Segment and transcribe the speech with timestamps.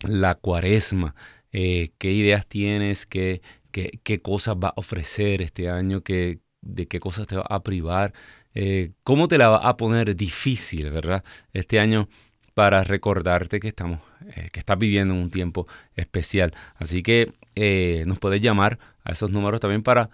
[0.02, 1.16] la cuaresma.
[1.52, 3.06] Eh, ¿Qué ideas tienes?
[3.06, 3.42] ¿Qué,
[3.74, 8.14] qué, cosas va a ofrecer este año, qué, de qué cosas te va a privar,
[8.54, 11.24] eh, cómo te la va a poner difícil, ¿verdad?
[11.54, 12.08] Este año
[12.54, 14.00] para recordarte que estamos,
[14.36, 16.54] eh, que estás viviendo un tiempo especial.
[16.76, 20.10] Así que eh, nos puedes llamar a esos números también para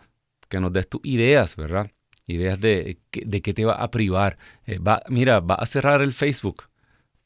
[0.48, 1.92] que nos des tus ideas, ¿verdad?
[2.28, 4.38] Ideas de, qué te va a privar.
[4.88, 6.69] va, mira, va a cerrar el Facebook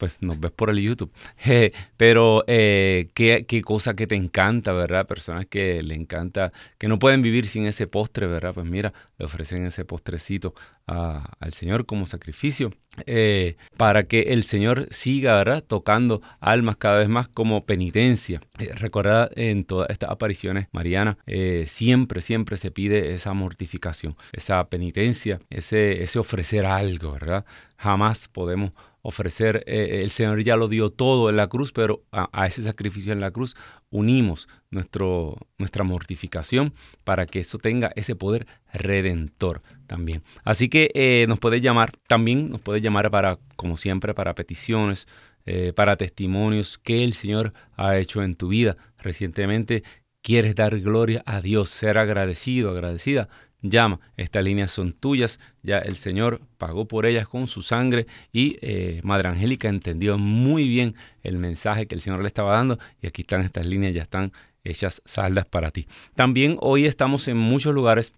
[0.04, 1.10] pues nos ves por el YouTube.
[1.96, 5.06] pero eh, ¿qué, qué, cosa que te encanta, ¿verdad?
[5.06, 8.52] Personas que le encanta, que no pueden vivir sin ese postre, ¿verdad?
[8.52, 10.54] Pues mira, le ofrecen ese postrecito
[10.86, 12.70] al Señor como sacrificio
[13.06, 15.64] eh, para que el Señor siga, ¿verdad?
[15.66, 18.42] Tocando almas cada vez más como penitencia.
[18.58, 21.16] Eh, recuerda en todas estas apariciones marianas,
[21.64, 27.46] siempre, siempre se pide esa mortificación, esa penitencia, ese, ese ofrecer algo, ¿verdad?
[27.78, 28.72] Jamás podemos
[29.06, 33.12] ofrecer, eh, el Señor ya lo dio todo en la cruz, pero a, ese sacrificio
[33.12, 33.54] en la cruz
[33.90, 36.72] unimos nuestro, nuestra mortificación
[37.04, 40.22] para que eso tenga ese poder redentor también.
[40.42, 45.06] Así que eh, nos puede llamar, también nos puede llamar para, como siempre, para peticiones,
[45.44, 48.78] eh, para testimonios que el Señor ha hecho en tu vida.
[48.96, 49.82] Recientemente
[50.22, 53.28] quieres dar gloria a Dios, ser agradecido, agradecida,
[53.64, 53.98] llama.
[54.16, 59.00] Estas líneas son tuyas, ya el Señor pagó por ellas con su sangre y eh,
[59.02, 63.22] Madre Angélica entendió muy bien el mensaje que el Señor le estaba dando y aquí
[63.22, 64.32] están estas líneas, ya están
[64.62, 65.88] hechas saldas para ti.
[66.14, 68.12] También hoy estamos en muchos lugares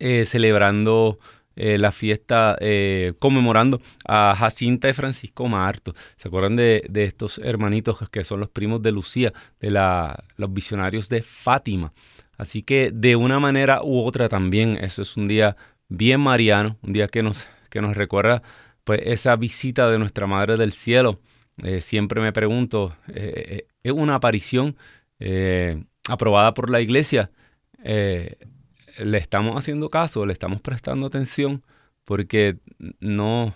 [0.00, 1.18] eh, celebrando
[1.56, 2.56] eh, la fiesta,
[3.18, 5.94] conmemorando a Jacinta y Francisco Marto.
[6.16, 10.52] ¿Se acuerdan de, de, estos hermanitos que son los primos de Lucía, de la, los
[10.52, 11.92] visionarios de Fátima?
[12.38, 15.56] Así que de una manera u otra también, eso es un día
[15.88, 18.42] bien mariano, un día que nos, que nos recuerda
[18.84, 21.20] pues esa visita de nuestra Madre del Cielo.
[21.62, 24.76] Eh, siempre me pregunto, eh, eh, ¿es una aparición
[26.08, 27.30] aprobada por la iglesia?
[27.82, 30.24] ¿Le estamos haciendo caso?
[30.24, 31.64] ¿Le estamos prestando atención?
[32.04, 32.58] Porque
[33.00, 33.52] no,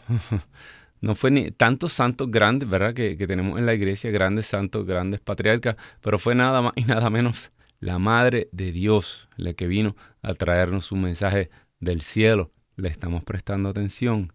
[1.00, 2.94] no fue ni tantos santos grandes, ¿verdad?
[2.94, 6.82] Que, que tenemos en la iglesia, grandes santos, grandes patriarcas, pero fue nada más y
[6.84, 11.50] nada menos la Madre de Dios, la que vino a traernos un mensaje
[11.81, 12.52] del cielo.
[12.76, 14.32] Le estamos prestando atención,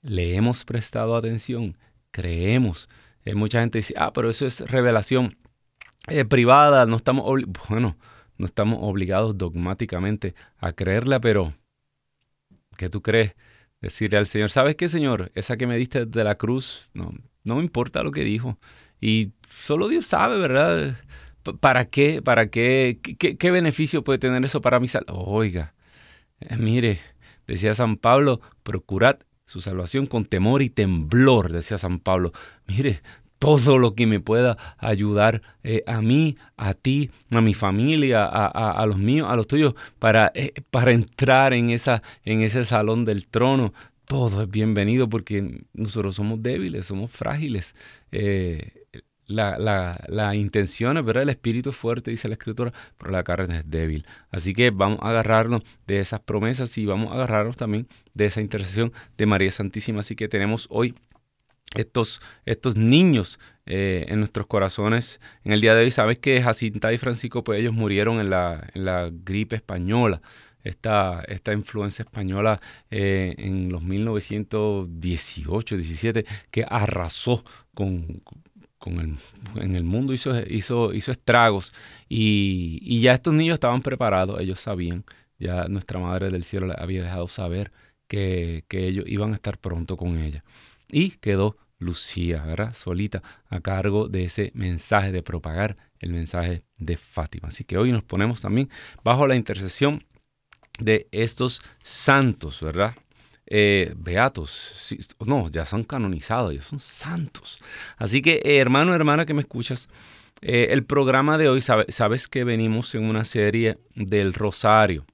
[0.00, 1.76] le hemos prestado atención,
[2.10, 2.88] creemos.
[3.26, 5.36] Eh, mucha gente dice, ah, pero eso es revelación
[6.08, 7.26] eh, privada, no estamos,
[7.68, 7.98] bueno,
[8.38, 11.52] no estamos obligados dogmáticamente a creerla, pero
[12.78, 13.34] ¿qué tú crees?
[13.82, 15.30] Decirle al Señor, ¿sabes qué, Señor?
[15.34, 17.12] Esa que me diste de la cruz, no,
[17.44, 18.58] no me importa lo que dijo.
[19.02, 20.96] Y solo Dios sabe, ¿verdad?
[21.54, 22.22] ¿Para qué?
[22.22, 22.98] ¿Para qué?
[23.02, 25.06] ¿Qué, beneficio puede tener eso para mi salud?
[25.08, 25.74] Oiga,
[26.40, 27.00] eh, mire,
[27.46, 32.32] decía San Pablo, procurad su salvación con temor y temblor, decía San Pablo.
[32.66, 33.00] Mire,
[33.38, 38.86] todo lo que me pueda ayudar eh, a mí, a ti, a mi familia, a,
[38.86, 43.28] los míos, a los tuyos, para, eh, para entrar en, esa, en ese salón del
[43.28, 43.72] trono.
[44.06, 47.74] Todo es bienvenido porque nosotros somos débiles, somos frágiles.
[49.26, 51.24] La, la, la, intención, ¿verdad?
[51.24, 54.06] El espíritu es fuerte, dice la escritura, pero la carne es débil.
[54.30, 58.40] Así que vamos a agarrarnos de esas promesas y vamos a agarrarnos también de esa
[58.40, 60.00] intercesión de María Santísima.
[60.00, 60.94] Así que tenemos hoy
[61.74, 65.90] estos, estos niños eh, en nuestros corazones en el día de hoy.
[65.90, 70.22] Sabes que Jacinta y Francisco, pues ellos murieron en la, en la gripe española.
[70.62, 78.20] Esta, esta influencia española eh, en los 1918, 17, que arrasó con,
[78.78, 81.72] con el, en el mundo, hizo, hizo, hizo estragos.
[82.08, 85.04] Y, y, ya estos niños estaban preparados, ellos sabían,
[85.38, 87.72] ya nuestra Madre del Cielo había dejado saber
[88.08, 90.44] que, que ellos iban a estar pronto con ella.
[90.90, 92.74] Y quedó Lucía, ¿verdad?
[92.74, 97.48] Solita a cargo de ese mensaje, de propagar el mensaje de Fátima.
[97.48, 98.70] Así que hoy nos ponemos también
[99.04, 100.04] bajo la intercesión
[100.78, 102.94] de estos santos, ¿verdad?
[103.48, 104.92] Eh, beatos,
[105.24, 107.62] no, ya son canonizados, ya son santos.
[107.96, 109.88] Así que, eh, hermano, hermana que me escuchas,
[110.40, 115.06] eh, el programa de hoy, sabes que venimos en una serie del rosario.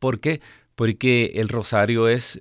[0.00, 0.40] ¿Por qué?
[0.74, 2.38] Porque el rosario es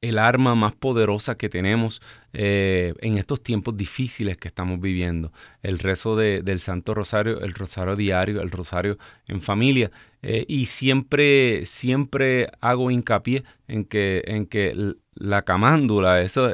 [0.00, 2.02] el arma más poderosa que tenemos
[2.32, 5.32] eh, en estos tiempos difíciles que estamos viviendo.
[5.62, 9.90] El rezo del Santo Rosario, el rosario diario, el rosario en familia.
[10.22, 16.48] Eh, y siempre, siempre hago hincapié en que, en que la camándula, eso,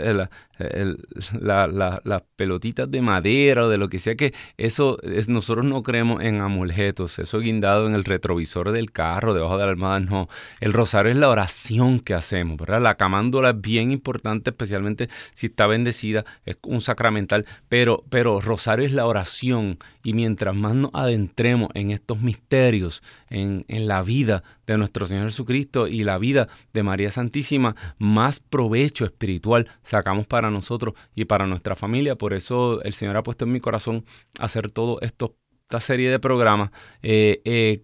[1.40, 5.82] la, las pelotitas de madera o de lo que sea que eso es, nosotros no
[5.82, 10.28] creemos en amuletos, eso guindado en el retrovisor del carro, debajo de la almohada, no.
[10.60, 12.80] El rosario es la oración que hacemos, ¿verdad?
[12.80, 18.86] La camándula es bien importante, especialmente si está bendecida, es un sacramental, pero, pero rosario
[18.86, 24.42] es la oración y mientras más nos adentremos en estos misterios, en, en la vida
[24.66, 30.50] de nuestro Señor Jesucristo y la vida de María Santísima, más provecho espiritual sacamos para
[30.50, 32.16] nosotros y para nuestra familia.
[32.16, 34.04] Por eso el Señor ha puesto en mi corazón
[34.38, 36.70] hacer todo esto, esta serie de programas.
[37.02, 37.82] Eh, eh,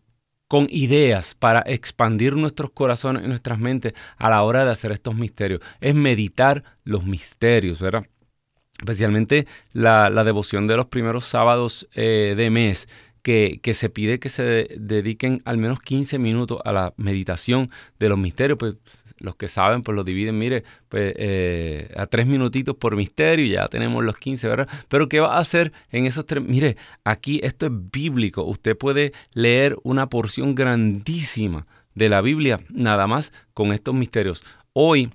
[0.48, 5.14] con ideas para expandir nuestros corazones y nuestras mentes a la hora de hacer estos
[5.14, 5.60] misterios.
[5.80, 8.06] Es meditar los misterios, ¿verdad?
[8.78, 12.88] Especialmente la, devoción de los primeros sábados eh, de mes
[13.22, 18.18] que, se pide que se dediquen al menos 15 minutos a la meditación de los
[18.18, 18.58] misterios.
[18.58, 18.74] Pues
[19.18, 23.50] los que saben, pues lo dividen, mire, pues eh, a tres minutitos por misterio y
[23.50, 24.68] ya tenemos los 15, ¿verdad?
[24.88, 26.42] Pero ¿qué va a hacer en esos tres?
[26.42, 28.44] Mire, aquí esto es bíblico.
[28.44, 34.44] Usted puede leer una porción grandísima de la Biblia nada más con estos misterios.
[34.72, 35.10] Hoy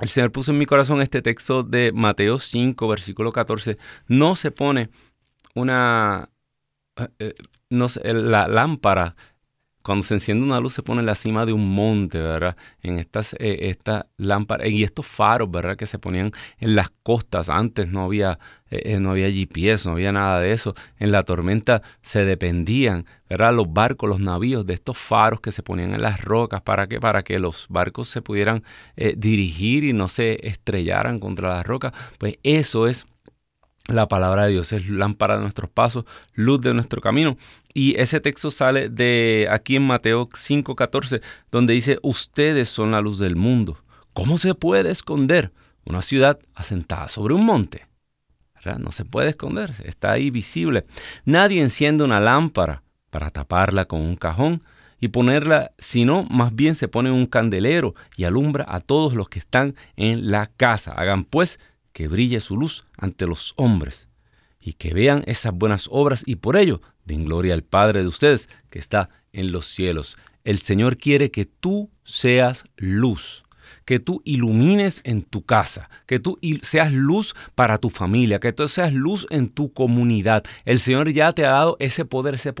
[0.00, 3.78] el Señor puso en mi corazón este texto de Mateo 5, versículo 14.
[4.08, 4.90] No se pone
[5.54, 6.30] una,
[6.96, 7.34] eh, eh,
[7.68, 9.16] no la lámpara,
[9.90, 12.56] cuando se enciende una luz se pone en la cima de un monte, ¿verdad?
[12.80, 13.76] En estas, eh,
[14.18, 15.76] lámparas y estos faros, ¿verdad?
[15.76, 17.48] Que se ponían en las costas.
[17.48, 18.38] Antes no había,
[19.00, 20.76] no había GPS, no había nada de eso.
[21.00, 23.52] En la tormenta se dependían, ¿verdad?
[23.52, 26.60] Los barcos, los navíos de estos faros que se ponían en las rocas.
[26.60, 27.00] ¿Para qué?
[27.00, 28.62] Para que los barcos se pudieran
[29.16, 31.94] dirigir y no se estrellaran contra las rocas.
[32.16, 33.08] Pues eso es
[33.92, 36.04] la palabra de Dios es lámpara de nuestros pasos,
[36.34, 37.36] luz de nuestro camino.
[37.74, 41.20] Y ese texto sale de aquí en Mateo 5:14,
[41.50, 43.78] donde dice, ustedes son la luz del mundo.
[44.12, 45.52] ¿Cómo se puede esconder
[45.84, 47.86] una ciudad asentada sobre un monte?
[48.78, 50.84] No se puede esconder, está ahí visible.
[51.24, 54.62] Nadie enciende una lámpara para taparla con un cajón
[55.00, 59.38] y ponerla, sino más bien se pone un candelero y alumbra a todos los que
[59.38, 60.92] están en la casa.
[60.92, 61.58] Hagan pues
[61.92, 64.08] que brille su luz ante los hombres
[64.60, 68.48] y que vean esas buenas obras y por ello den gloria al Padre de ustedes
[68.68, 70.16] que está en los cielos.
[70.44, 73.44] El Señor quiere que tú seas luz
[73.90, 78.68] que tú ilumines en tu casa, que tú seas luz para tu familia, que tú
[78.68, 80.44] seas luz en tu comunidad.
[80.64, 82.52] El Señor ya te ha dado ese poder, ese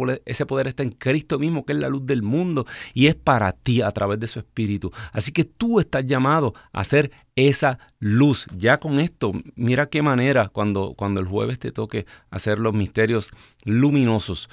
[0.44, 3.80] poder, está en Cristo mismo, que es la luz del mundo, y es para ti
[3.80, 4.90] a través de su Espíritu.
[5.12, 8.48] Así que tú estás llamado a ser esa luz.
[8.56, 13.30] Ya con esto, mira qué manera cuando, cuando el jueves te toque hacer los misterios
[13.64, 14.50] luminosos,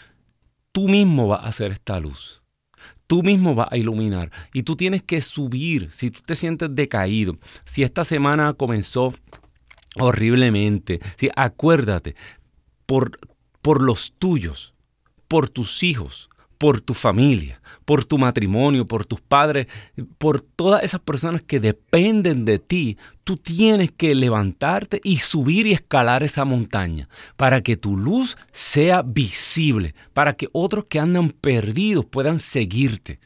[0.71, 2.43] tú mismo vas a hacer esta luz
[3.07, 7.37] tú mismo vas a iluminar y tú tienes que subir si tú te sientes decaído.
[7.65, 9.13] Si esta semana comenzó
[9.95, 12.15] horriblemente, si acuérdate,
[12.85, 13.19] por,
[13.61, 14.73] por los tuyos,
[15.27, 19.67] por tus hijos, por tu familia, por tu matrimonio, por tus padres,
[20.17, 25.73] por todas esas personas que dependen de ti, tú tienes que levantarte y subir y
[25.73, 32.05] escalar esa montaña para que tu luz sea visible, para que otros que andan perdidos
[32.05, 33.19] puedan seguirte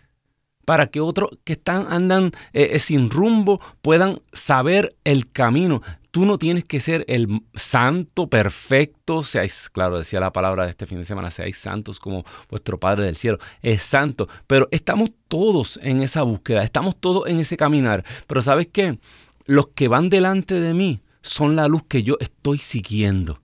[0.65, 5.81] para que otros que están andan eh, sin rumbo puedan saber el camino.
[6.11, 10.85] Tú no tienes que ser el santo perfecto, seáis, claro, decía la palabra de este
[10.85, 13.37] fin de semana, seáis santos como vuestro Padre del cielo.
[13.61, 18.03] Es santo, pero estamos todos en esa búsqueda, estamos todos en ese caminar.
[18.27, 18.99] Pero ¿sabes qué?
[19.45, 23.41] Los que van delante de mí son la luz que yo estoy siguiendo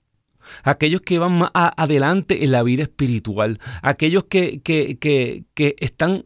[0.63, 6.25] aquellos que van más adelante en la vida espiritual, aquellos que, que, que, que, están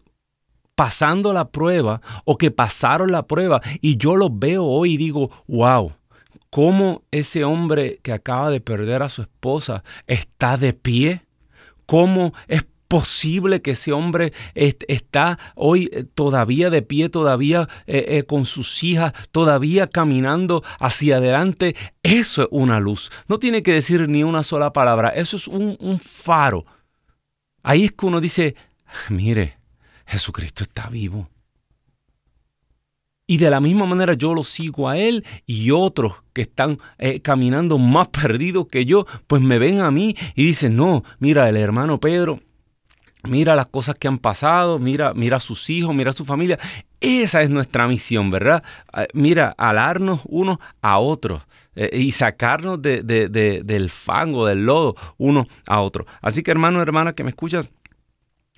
[0.82, 5.30] pasando la prueba o que pasaron la prueba y yo los veo hoy y digo,
[5.48, 5.94] wow,
[6.50, 11.24] cómo ese hombre que acaba de perder a su esposa está de pie,
[11.86, 18.24] cómo es posible que ese hombre está hoy eh, todavía de pie, todavía eh, eh,
[18.24, 21.76] con sus hijas, todavía caminando hacia adelante.
[22.02, 23.12] Eso es una luz.
[23.28, 25.10] No tiene que decir ni una sola palabra.
[25.10, 26.66] Eso es un, un faro.
[27.62, 28.56] Ahí es que uno dice,
[29.10, 29.61] mire,
[30.12, 31.30] Jesucristo está vivo.
[33.26, 37.22] Y de la misma manera yo lo sigo a Él y otros que están eh,
[37.22, 41.56] caminando más perdidos que yo, pues me ven a mí y dicen, no, mira el
[41.56, 42.42] hermano Pedro,
[43.24, 46.60] mira las cosas que han pasado, mira, mira a sus hijos, mira a su familia.
[47.00, 48.64] Esa es nuestra misión, ¿verdad?
[48.92, 51.42] Ah, mira, alarnos unos a otros.
[51.74, 56.06] Eh, y sacarnos del fango, del lodo, uno a otro.
[56.22, 57.72] Así que hermano, hermana, que me escuchas,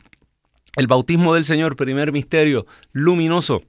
[0.76, 3.62] El bautismo del Señor, primer misterio luminoso.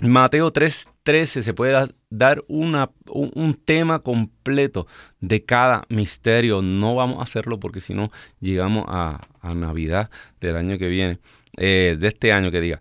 [0.00, 4.86] Mateo 3:13 se puede dar una, un, tema completo
[5.20, 6.62] de cada misterio.
[6.62, 11.18] No vamos a hacerlo porque si no llegamos a, Navidad del año que viene,
[11.56, 12.80] eh, de este año que diga.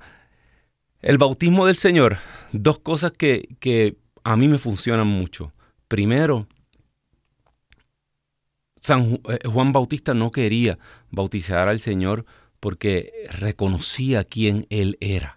[1.02, 2.18] El bautismo del Señor,
[2.52, 5.54] dos cosas que, que a mí me funcionan mucho.
[5.88, 6.48] Primero,
[8.82, 10.78] San eh, Juan Bautista no quería
[11.10, 12.26] bautizar al Señor
[12.60, 15.37] porque reconocía quién Él era.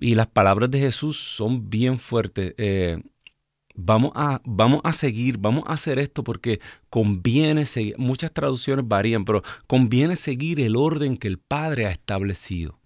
[0.00, 2.54] Y las palabras de Jesús son bien fuertes.
[2.56, 3.02] Eh,
[3.74, 7.98] vamos, a, vamos a seguir, vamos a hacer esto porque conviene seguir.
[7.98, 12.80] Muchas traducciones varían, pero conviene seguir el orden que el Padre ha establecido.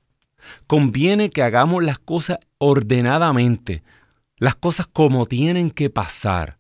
[0.67, 3.85] Conviene que hagamos las cosas ordenadamente,
[4.37, 6.59] las cosas como tienen que pasar.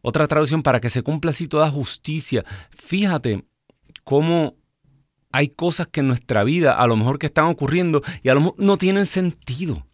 [0.00, 2.44] Otra traducción, para que se cumpla así toda justicia.
[2.70, 3.44] Fíjate
[4.04, 4.54] cómo
[5.32, 8.40] hay cosas que en nuestra vida a lo mejor que están ocurriendo y a lo
[8.40, 9.86] mejor no tienen sentido.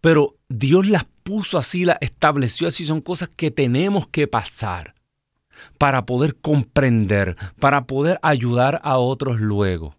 [0.00, 4.94] Pero Dios las puso así, las estableció así, son cosas que tenemos que pasar
[5.78, 9.96] para poder comprender, para poder ayudar a otros luego.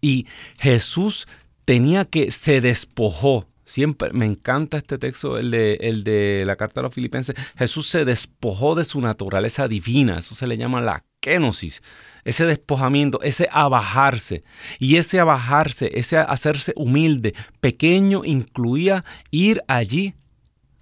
[0.00, 0.26] Y
[0.58, 1.28] Jesús
[1.64, 3.46] tenía que, se despojó.
[3.64, 7.36] Siempre me encanta este texto, el de, el de la carta a los filipenses.
[7.56, 11.82] Jesús se despojó de su naturaleza divina, eso se le llama la kenosis
[12.24, 14.44] ese despojamiento, ese abajarse.
[14.78, 20.14] Y ese abajarse, ese hacerse humilde, pequeño, incluía ir allí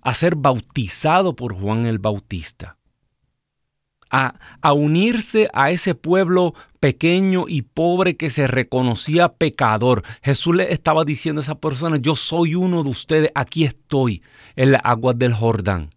[0.02, 2.76] a ser bautizado por Juan el Bautista.
[4.12, 10.02] A, a, unirse a ese pueblo pequeño y pobre que se reconocía pecador.
[10.20, 14.22] Jesús le estaba diciendo a esa persona, yo soy uno de ustedes, aquí estoy
[14.56, 15.90] en las aguas del Jordán.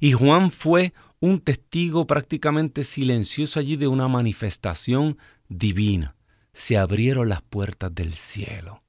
[0.00, 6.16] Y Juan fue un testigo prácticamente silencioso allí de una manifestación divina.
[6.52, 8.82] Se abrieron las puertas del cielo.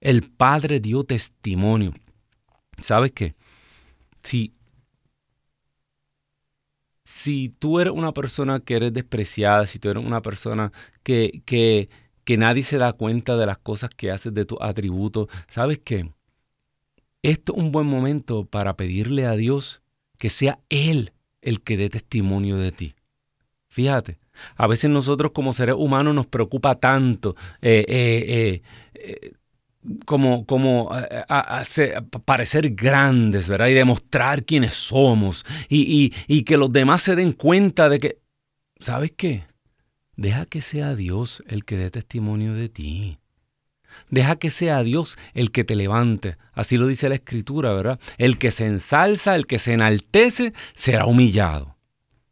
[0.00, 1.92] El Padre dio testimonio.
[2.80, 3.34] ¿Sabes qué?
[4.22, 4.54] Si,
[7.04, 10.72] si tú eres una persona que eres despreciada, si tú eres una persona
[11.02, 11.88] que, que,
[12.24, 16.12] que nadie se da cuenta de las cosas que haces, de tus atributos, ¿sabes qué?
[17.22, 19.82] Esto es un buen momento para pedirle a Dios
[20.18, 22.94] que sea Él el que dé testimonio de ti.
[23.68, 24.18] Fíjate,
[24.56, 28.62] a veces nosotros como seres humanos nos preocupa tanto eh, eh,
[28.94, 29.32] eh,
[30.04, 30.90] como, como
[32.24, 33.68] parecer grandes, ¿verdad?
[33.68, 38.18] Y demostrar quiénes somos y, y que los demás se den cuenta de que,
[38.80, 39.44] ¿sabes qué?
[40.16, 43.18] Deja que sea Dios el que dé testimonio de ti.
[44.10, 46.36] Deja que sea Dios el que te levante.
[46.52, 48.00] Así lo dice la Escritura, ¿verdad?
[48.16, 51.76] El que se ensalza, el que se enaltece, será humillado.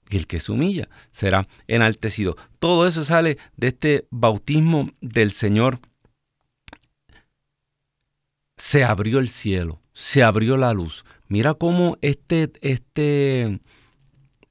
[0.09, 2.37] Y el que se humilla será enaltecido.
[2.59, 5.81] Todo eso sale de este bautismo del Señor.
[8.57, 11.05] Se abrió el cielo, se abrió la luz.
[11.29, 13.61] Mira cómo este, este,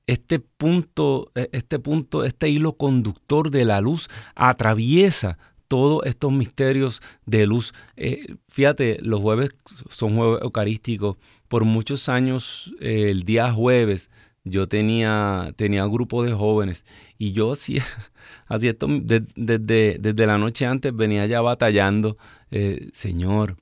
[0.07, 7.45] este punto, este punto, este hilo conductor de la luz atraviesa todos estos misterios de
[7.45, 7.73] luz.
[7.95, 9.51] Eh, fíjate, los jueves
[9.89, 11.17] son jueves eucarísticos.
[11.47, 14.09] Por muchos años, eh, el día jueves,
[14.43, 16.85] yo tenía, tenía un grupo de jóvenes
[17.17, 17.83] y yo hacía,
[18.47, 22.17] hacía esto desde, desde la noche antes, venía ya batallando.
[22.51, 23.57] Eh, Señor,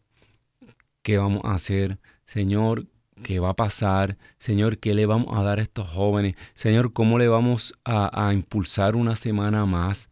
[1.01, 1.99] ¿qué vamos a hacer?
[2.25, 2.87] Señor,
[3.23, 4.17] ¿qué va a pasar?
[4.37, 6.35] Señor, ¿qué le vamos a dar a estos jóvenes?
[6.53, 10.09] Señor, ¿cómo le vamos a, impulsar una semana más?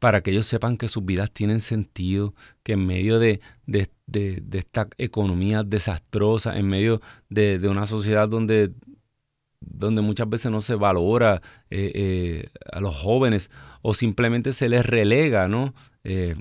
[0.00, 3.90] Para que ellos sepan que sus vidas tienen sentido, que en medio de, de,
[4.52, 8.72] esta economía desastrosa, en medio de, una sociedad donde,
[9.60, 11.40] donde muchas veces no se valora
[11.70, 15.74] eh, eh, a los jóvenes o simplemente se les relega, ¿no?
[16.04, 16.34] Eh,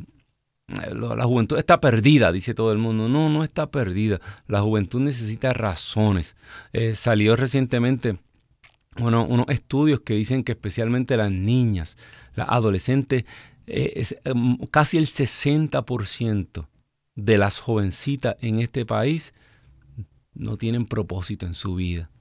[0.67, 3.07] la juventud está perdida, dice todo el mundo.
[3.07, 4.19] No, no está perdida.
[4.47, 6.35] La juventud necesita razones.
[6.93, 8.17] salió recientemente
[8.99, 11.97] bueno, unos estudios que dicen que especialmente las niñas
[12.37, 13.25] la adolescente,
[13.65, 16.69] eh, es, em, casi el 60%
[17.15, 19.33] de las jovencitas en este país
[20.35, 22.11] no tienen propósito en su vida.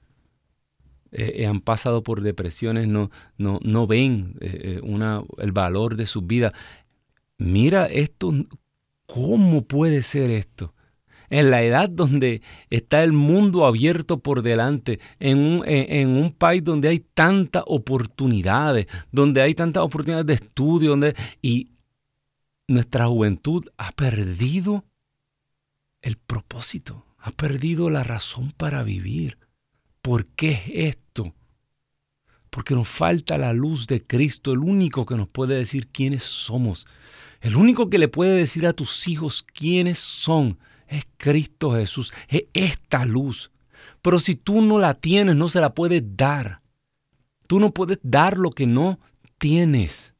[1.11, 4.37] Eh, eh, han pasado por depresiones, no, no, no ven
[4.81, 6.51] una, el valor de su vida.
[7.37, 8.33] Mira esto,
[9.05, 10.73] ¿cómo puede ser esto?
[11.29, 16.63] En la edad donde está el mundo abierto por delante, en un, en, un país
[16.63, 21.69] donde hay tantas oportunidades, donde hay tantas oportunidades de estudio, donde, y
[22.67, 24.85] nuestra juventud ha perdido
[26.01, 29.37] el propósito, ha perdido la razón para vivir.
[30.01, 31.33] ¿Por qué es esto?
[32.49, 36.87] Porque nos falta la luz de Cristo, el único que nos puede decir quiénes somos,
[37.41, 40.57] el único que le puede decir a tus hijos quiénes son
[40.87, 43.51] es Cristo Jesús, es esta luz.
[44.01, 46.61] Pero si tú no la tienes, no se la puedes dar.
[47.47, 48.99] Tú no puedes dar lo que no
[49.37, 50.13] tienes.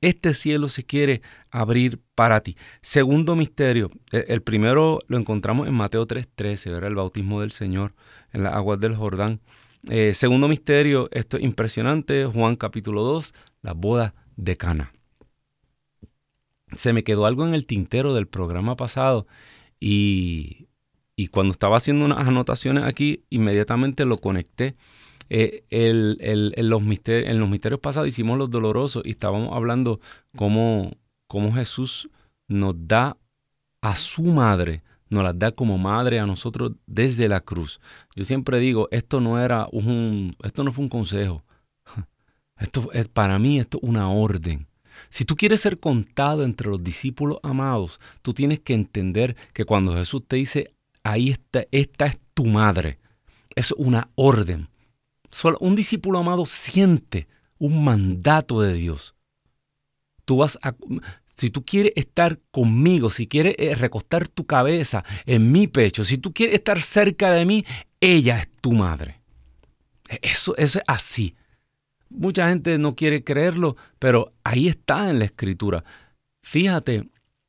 [0.00, 2.56] Este cielo se quiere abrir para ti.
[2.80, 6.90] Segundo misterio, el primero lo encontramos en Mateo 3:13, ¿verdad?
[6.90, 7.94] el bautismo del Señor
[8.32, 9.40] en las aguas del Jordán.
[9.88, 14.92] Eh, segundo misterio, esto es impresionante, Juan capítulo 2, la boda de Cana
[16.76, 19.26] se me quedó algo en el tintero del programa pasado
[19.80, 20.68] y,
[21.30, 24.74] cuando estaba haciendo unas anotaciones aquí, inmediatamente lo conecté.
[25.30, 30.00] Eh, en los misterios pasados hicimos los dolorosos y estábamos hablando
[30.36, 30.90] cómo,
[31.28, 32.10] cómo Jesús
[32.48, 33.16] nos da
[33.80, 37.80] a su madre, nos la da como madre a nosotros desde la cruz.
[38.16, 41.44] Yo siempre digo, esto no era un, esto no fue un consejo.
[42.58, 44.68] Esto es para mí esto es una orden.
[45.12, 49.94] Si tú quieres ser contado entre los discípulos amados, tú tienes que entender que cuando
[49.94, 50.72] Jesús te dice,
[51.02, 52.98] ahí está, esta es tu madre,
[53.54, 54.70] es una orden.
[55.60, 59.14] Un discípulo amado siente un mandato de Dios.
[60.24, 60.74] Tú vas a,
[61.36, 66.16] si tú quieres estar conmigo, si quieres eh, recostar tu cabeza en mi pecho, si
[66.16, 67.66] tú quieres estar cerca de mí,
[68.00, 69.20] ella es tu madre.
[70.22, 71.34] Eso, eso es así.
[72.14, 75.82] Mucha gente no quiere creerlo, pero ahí está en la escritura.
[76.42, 77.08] Fíjate,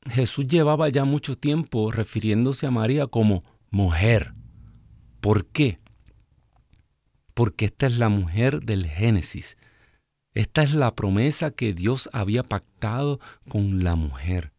[0.10, 4.34] Jesús llevaba ya mucho tiempo refiriéndose a María como mujer.
[5.20, 5.80] ¿Por qué?
[7.34, 9.58] Porque esta es la mujer del Génesis.
[10.34, 14.54] Esta es la promesa que Dios había pactado con la mujer.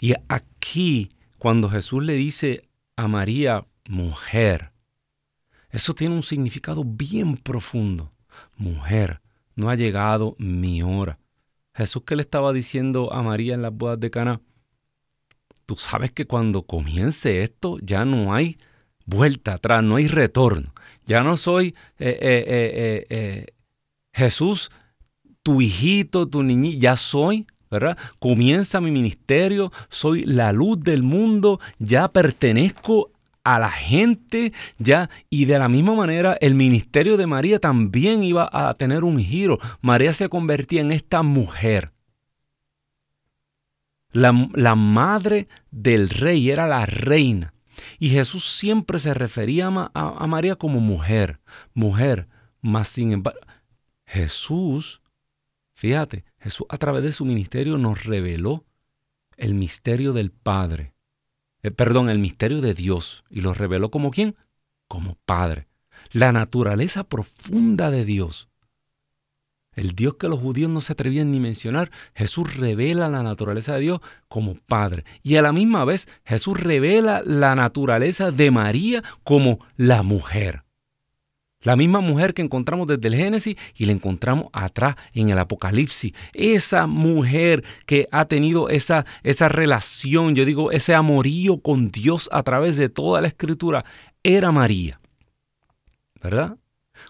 [0.00, 4.72] Y aquí, cuando Jesús le dice a María mujer,
[5.70, 8.12] eso tiene un significado bien profundo
[8.58, 9.20] mujer,
[9.56, 11.18] no ha llegado mi hora.
[11.74, 14.40] Jesús que le estaba diciendo a María en las bodas de Cana,
[15.64, 18.58] tú sabes que cuando comience esto ya no hay
[19.06, 20.74] vuelta atrás, no hay retorno.
[21.06, 23.46] Ya no soy eh, eh, eh,
[24.12, 24.70] Jesús,
[25.42, 27.98] tu hijito, tu niñito, ya soy ¿verdad?
[28.18, 33.10] Comienza mi ministerio, soy la luz del mundo, ya pertenezco
[33.54, 38.48] a la gente ya y de la misma manera el ministerio de María también iba
[38.52, 39.58] a tener un giro.
[39.80, 41.92] María se convertía en esta mujer.
[44.10, 44.32] La,
[44.74, 47.54] madre del rey era la reina.
[47.98, 51.40] Y Jesús siempre se refería a, a María como mujer,
[51.72, 52.28] mujer.
[52.60, 53.40] Más sin embargo,
[54.04, 55.00] Jesús,
[55.74, 58.66] fíjate, Jesús a través de su ministerio nos reveló
[59.38, 60.97] el misterio del Padre.
[61.62, 63.24] Eh, perdón, el misterio de Dios.
[63.30, 64.36] ¿Y lo reveló como quién?
[64.86, 65.66] Como Padre.
[66.12, 68.48] La naturaleza profunda de Dios.
[69.78, 73.80] El Dios que los judíos no se atrevían ni mencionar, Jesús revela la naturaleza de
[73.80, 75.04] Dios como Padre.
[75.22, 80.64] Y a la misma vez Jesús revela la naturaleza de María como la mujer.
[81.62, 86.12] La misma mujer que encontramos desde el Génesis y la encontramos atrás en el Apocalipsis.
[86.32, 92.44] Esa mujer que ha tenido esa, esa relación, yo digo, ese amorío con Dios a
[92.44, 93.84] través de toda la escritura,
[94.22, 95.00] era María.
[96.22, 96.58] ¿Verdad?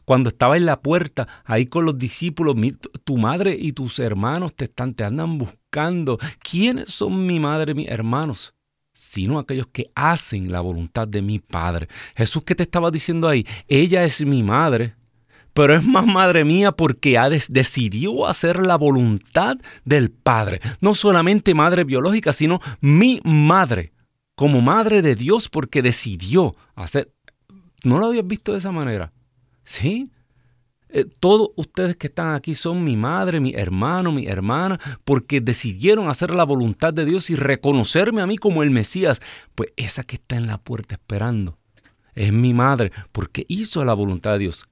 [0.05, 2.57] Cuando estaba en la puerta, ahí con los discípulos,
[3.05, 6.19] tu madre y tus hermanos te están, te andan buscando.
[6.39, 8.55] ¿Quiénes son mi madre y mis hermanos?
[8.99, 11.87] Sino aquellos que hacen la voluntad de mi Padre.
[12.17, 14.97] Jesús que te estaba diciendo ahí, ella es mi madre,
[15.55, 20.61] pero es más madre mía porque ha decidió hacer la voluntad del Padre.
[20.81, 23.93] No solamente madre biológica, sino mi madre,
[24.35, 27.13] como madre de Dios porque decidió hacer...
[27.85, 29.13] ¿No lo habías visto de esa manera?
[29.63, 30.11] ¿Sí?
[30.91, 36.09] Eh, todos ustedes que están aquí son mi madre, mi hermano, mi hermana, porque decidieron
[36.09, 39.21] hacer la voluntad de Dios y reconocerme a mí como el Mesías.
[39.55, 41.59] Pues esa que está en la puerta esperando
[42.15, 44.67] es mi madre, porque hizo la voluntad de Dios.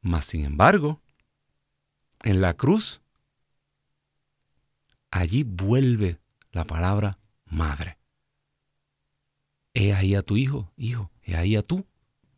[0.00, 1.00] Mas, sin embargo,
[2.22, 3.00] en la cruz,
[5.10, 6.18] allí vuelve
[6.50, 7.98] la palabra madre.
[9.74, 11.86] He ahí a tu hijo, hijo, he ahí a tu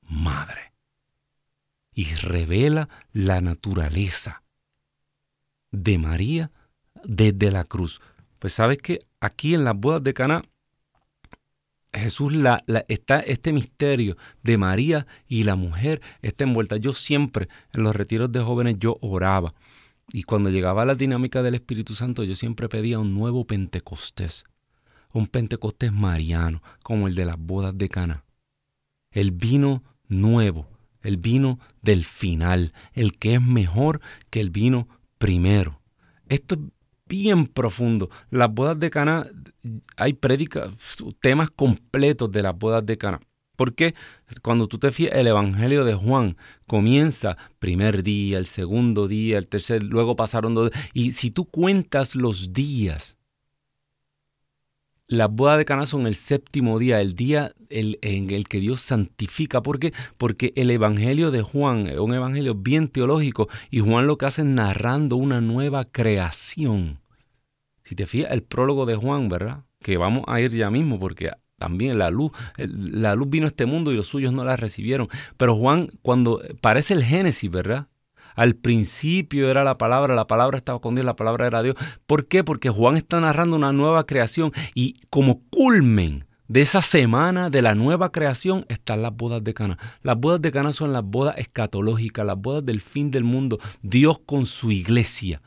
[0.09, 0.74] madre
[1.95, 4.43] y revela la naturaleza
[5.71, 6.51] de María
[7.05, 8.01] desde la cruz.
[8.39, 10.43] Pues sabes que aquí en las bodas de Cana
[11.93, 16.77] Jesús la, está este misterio de María y la mujer está envuelta.
[16.77, 19.53] Yo siempre en los retiros de jóvenes yo oraba
[20.13, 24.45] y cuando llegaba la dinámica del Espíritu Santo yo siempre pedía un nuevo Pentecostés,
[25.13, 28.25] un Pentecostés mariano como el de las bodas de Cana.
[29.11, 30.74] El vino nuevo
[31.05, 34.89] el vino del final, el que es mejor que el vino
[35.19, 35.81] primero.
[36.29, 36.61] Esto es
[37.07, 38.11] bien profundo.
[38.31, 39.27] Las bodas de Cana,
[39.97, 40.71] hay prédicas,
[41.21, 43.21] temas completos de las bodas de Cana.
[43.57, 43.95] Porque
[44.43, 46.37] cuando tú te fijas, el Evangelio de Juan
[46.67, 50.73] comienza primer día, el segundo día, el tercer, luego pasaron dos.
[50.93, 53.17] Y si tú cuentas los días
[55.15, 59.63] las bodas de Cana son el séptimo día, el día en el que Dios santifica.
[59.63, 59.93] ¿Por qué?
[60.19, 64.43] Porque el Evangelio de Juan es un evangelio bien teológico y Juan lo que hace
[64.43, 67.01] es narrando una nueva creación.
[67.83, 69.65] Si te fijas, el prólogo de Juan, ¿verdad?
[69.81, 73.67] Que vamos a ir ya mismo porque también la luz, la luz vino a este
[73.67, 75.09] mundo y los suyos no la recibieron.
[75.37, 77.89] Pero Juan, cuando parece el Génesis, ¿verdad?
[78.35, 81.77] Al principio era la palabra, la palabra estaba con Dios, la palabra era Dios.
[82.07, 82.45] ¿Por qué?
[82.45, 87.75] Porque Juan está narrando una nueva creación y como culmen de esa semana de la
[87.75, 89.79] nueva creación están las bodas de Cana.
[90.03, 94.19] Las bodas de Cana son las bodas escatológicas, las bodas del fin del mundo, Dios
[94.27, 95.41] con su iglesia.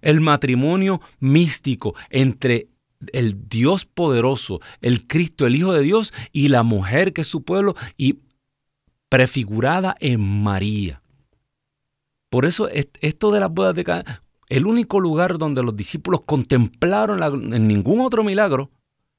[0.00, 2.68] El matrimonio místico entre
[3.12, 7.42] el Dios poderoso, el Cristo, el Hijo de Dios y la mujer que es su
[7.42, 8.20] pueblo y
[9.08, 11.01] prefigurada en María.
[12.32, 17.52] Por eso esto de las bodas de Cana, el único lugar donde los discípulos contemplaron
[17.52, 18.70] en ningún otro milagro,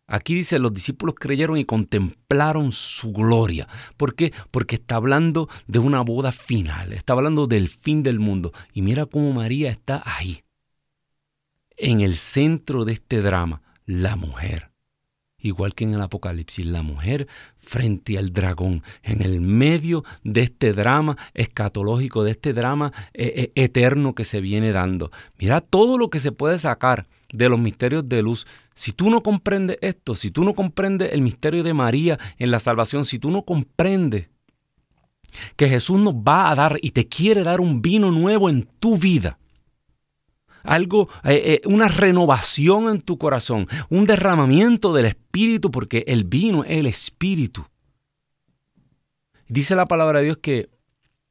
[0.08, 3.68] aquí dice los discípulos creyeron y contemplaron su gloria.
[3.98, 4.34] ¿Por qué?
[4.50, 8.52] Porque está hablando de una boda final, está hablando del fin del mundo.
[8.74, 10.42] Y mira cómo María está ahí,
[11.78, 14.73] en el centro de este drama, la mujer
[15.44, 17.28] igual que en el Apocalipsis, la mujer
[17.60, 23.64] frente al dragón, en el medio de este drama escatológico, de este drama eh, eh,
[23.64, 25.12] eterno que se viene dando.
[25.38, 28.48] Mira todo lo que se puede sacar de los misterios de luz.
[28.74, 32.60] Si tú no comprendes esto, si tú no comprendes el misterio de María en la
[32.60, 34.30] salvación, si tú no comprendes
[35.56, 38.98] que Jesús nos va a dar y te quiere dar un vino nuevo en tu
[38.98, 39.40] vida,
[40.64, 46.64] algo, eh, eh, una renovación en tu corazón, un derramamiento del Espíritu, porque el vino
[46.64, 47.66] es el Espíritu.
[49.48, 50.70] Dice la palabra de Dios que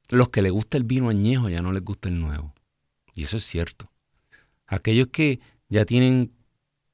[0.08, 2.54] los que les gusta el vino añejo ya no les gusta el nuevo.
[3.14, 3.90] Y eso es cierto.
[4.66, 6.32] Aquellos que ya tienen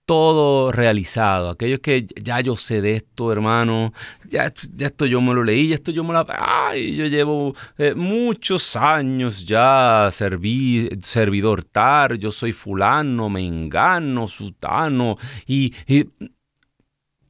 [0.09, 1.51] todo realizado.
[1.51, 3.92] Aquellos que ya yo sé de esto, hermano,
[4.27, 6.25] ya, esto yo me lo leí, ya esto yo me lo...
[6.31, 15.18] Ay, yo llevo eh, muchos años ya serví, servidor tar, yo soy fulano, mengano, sutano,
[15.47, 16.09] y, y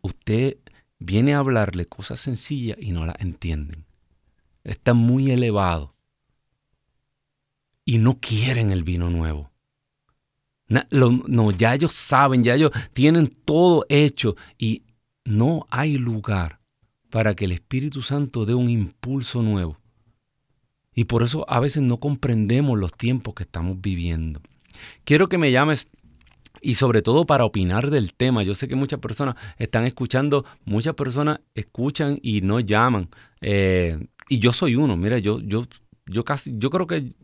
[0.00, 0.58] usted
[1.00, 3.86] viene a hablarle cosas sencillas y no las entienden.
[4.62, 5.96] Está muy elevado.
[7.84, 9.50] Y no quieren el vino nuevo.
[10.68, 14.82] No, ya ellos saben, ya ellos tienen todo hecho y
[15.24, 16.60] no hay lugar
[17.10, 19.78] para que el Espíritu Santo dé un impulso nuevo.
[20.94, 24.40] Y por eso a veces no comprendemos los tiempos que estamos viviendo.
[25.04, 25.88] Quiero que me llames
[26.60, 28.42] y sobre todo para opinar del tema.
[28.42, 33.08] Yo sé que muchas personas están escuchando, muchas personas escuchan y no llaman.
[33.40, 35.66] Eh, y yo soy uno, mira, yo, yo,
[36.06, 37.14] yo casi, yo creo que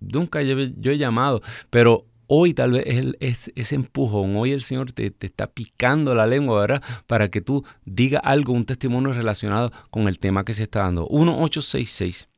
[0.00, 2.84] nunca yo, he llamado, pero hoy tal vez
[3.20, 6.82] es, ese empujón, hoy el Señor te, te, está picando la lengua, ¿verdad?
[7.06, 11.02] Para que tú digas algo, un testimonio relacionado con el tema que se está dando.
[11.10, 12.30] 1866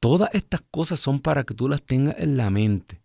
[0.00, 3.00] Todas estas cosas son para que tú las tengas en la mente,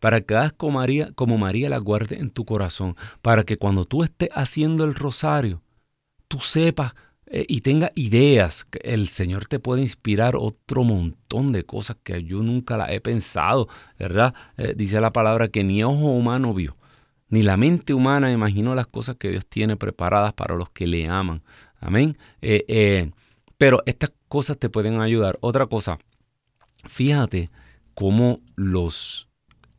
[0.00, 3.84] para que hagas como María, como María las guarde en tu corazón, para que cuando
[3.84, 5.62] tú estés haciendo el rosario,
[6.26, 6.94] tú sepas
[7.30, 12.42] eh, y tengas ideas, el Señor te puede inspirar otro montón de cosas que yo
[12.42, 14.34] nunca las he pensado, ¿verdad?
[14.56, 16.76] Eh, dice la palabra que ni ojo humano vio,
[17.28, 21.06] ni la mente humana imaginó las cosas que Dios tiene preparadas para los que le
[21.08, 21.42] aman.
[21.80, 22.16] Amén.
[22.40, 23.10] Eh,
[23.58, 25.38] pero estas cosas te pueden ayudar.
[25.42, 25.98] Otra cosa,
[26.88, 27.50] fíjate
[27.94, 29.28] cómo los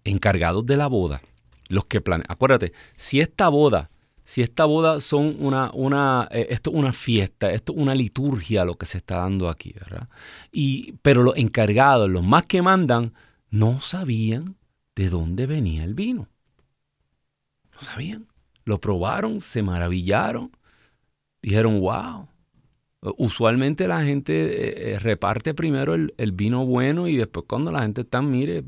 [0.03, 1.21] encargados de la boda,
[1.69, 3.89] los que planean, acuérdate, si esta boda,
[4.29, 8.63] si esta boda son una, una, eh, esto es una fiesta, esto es una liturgia
[8.63, 10.07] lo que se está dando aquí, ¿verdad?
[10.51, 13.15] Y, pero los encargados, los más que mandan,
[13.49, 14.55] no sabían
[14.95, 16.27] de dónde venía el vino.
[17.73, 18.27] No sabían.
[18.65, 20.51] Lo probaron, se maravillaron,
[21.41, 22.29] dijeron, wow,
[23.17, 28.01] Usualmente la gente eh, eh, reparte primero el, vino bueno y después cuando la gente
[28.01, 28.65] está, mire,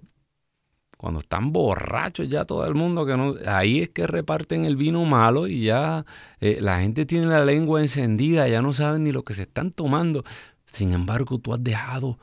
[1.02, 5.04] cuando están borrachos ya todo el mundo, que no, ahí es que reparten el vino
[5.04, 6.06] malo y ya
[6.40, 9.72] eh, la gente tiene la lengua encendida, ya no saben ni lo que se están
[9.72, 10.24] tomando.
[10.68, 12.20] Sin embargo, tú has dejado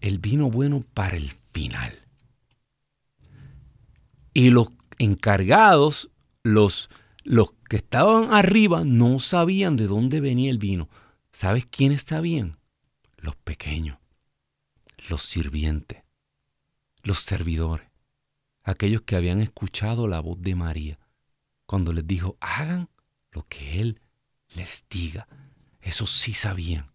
[0.00, 1.98] el vino bueno para el final.
[4.32, 6.12] Y los encargados,
[6.44, 6.88] los,
[7.24, 10.88] los que estaban arriba, no sabían de dónde venía el vino.
[11.32, 12.58] ¿Sabes quién está bien?
[13.16, 13.98] Los pequeños,
[15.08, 16.04] los sirvientes,
[17.02, 17.89] los servidores,
[18.62, 20.98] aquellos que habían escuchado la voz de María
[21.66, 22.88] cuando les dijo, hagan
[23.30, 24.00] lo que Él
[24.56, 25.28] les diga.
[25.80, 26.90] Eso sí sabían.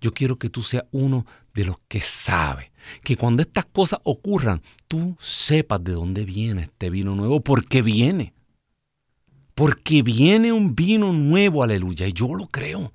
[0.00, 2.70] Yo quiero que tú seas uno de los que sabe
[3.02, 8.34] que cuando estas cosas ocurran, tú sepas de dónde viene este vino nuevo, porque viene.
[9.54, 12.92] Porque viene un vino nuevo, aleluya, y yo lo creo.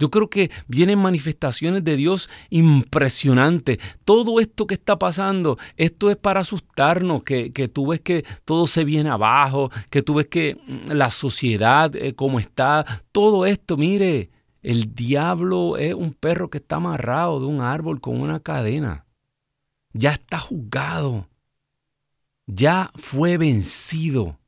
[0.00, 3.78] Yo creo que vienen manifestaciones de Dios impresionantes.
[4.04, 8.84] Todo esto que está pasando, esto es para asustarnos, que, tú ves que todo se
[8.84, 14.30] viene abajo, que tú ves que mm, la sociedad eh, como está, todo esto, mire,
[14.62, 19.04] el diablo es un perro que está amarrado de un árbol con una cadena.
[19.92, 21.28] Ya está juzgado.
[22.46, 24.38] Ya fue vencido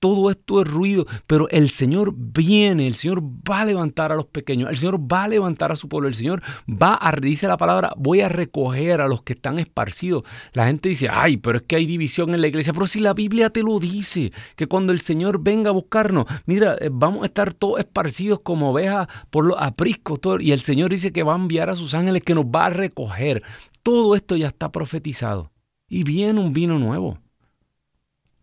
[0.00, 4.26] todo esto es ruido, pero el Señor viene, el Señor va a levantar a los
[4.26, 7.56] pequeños, el Señor va a levantar a su pueblo, el Señor va a, dice la
[7.56, 10.24] palabra, voy a recoger a los que están esparcidos.
[10.52, 13.14] La gente dice, ay, pero es que hay división en la iglesia, pero si la
[13.14, 17.26] Biblia te lo dice, que cuando el Señor venga a buscarnos, mira, eh, vamos a
[17.26, 21.38] estar todos esparcidos como ovejas por los apriscos, y el Señor dice que va a
[21.38, 23.42] enviar a sus ángeles que nos va a recoger.
[23.82, 25.50] Todo esto ya está profetizado.
[25.88, 27.18] Y viene un vino nuevo.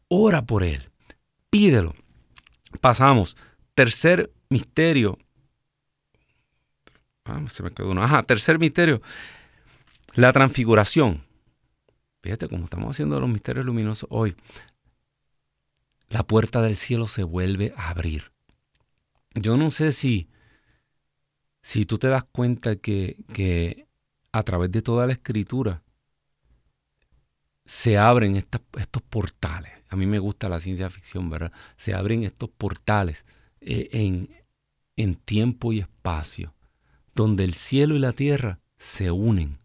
[0.07, 0.89] Ora por él
[1.55, 1.95] pídelo.
[2.81, 3.37] Pasamos.
[3.75, 5.17] Tercer misterio.
[7.23, 8.03] Ah, se me quedó uno.
[8.03, 9.01] Ajá, tercer misterio.
[10.15, 11.23] La transfiguración.
[12.21, 14.35] Fíjate cómo estamos haciendo los misterios luminosos hoy.
[16.09, 18.33] La puerta del cielo se vuelve a abrir.
[19.33, 20.27] Yo no sé si,
[21.61, 23.87] si tú te das cuenta que, que
[24.33, 25.83] a través de toda la escritura
[27.63, 31.51] se abren estos portales a mí me gusta la ciencia ficción, ¿verdad?
[31.77, 33.25] Se abren estos portales
[33.61, 34.29] eh, en,
[34.95, 36.53] en tiempo y espacio,
[37.13, 39.57] donde el cielo y la tierra se unen.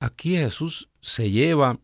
[0.00, 1.78] Aquí Jesús se lleva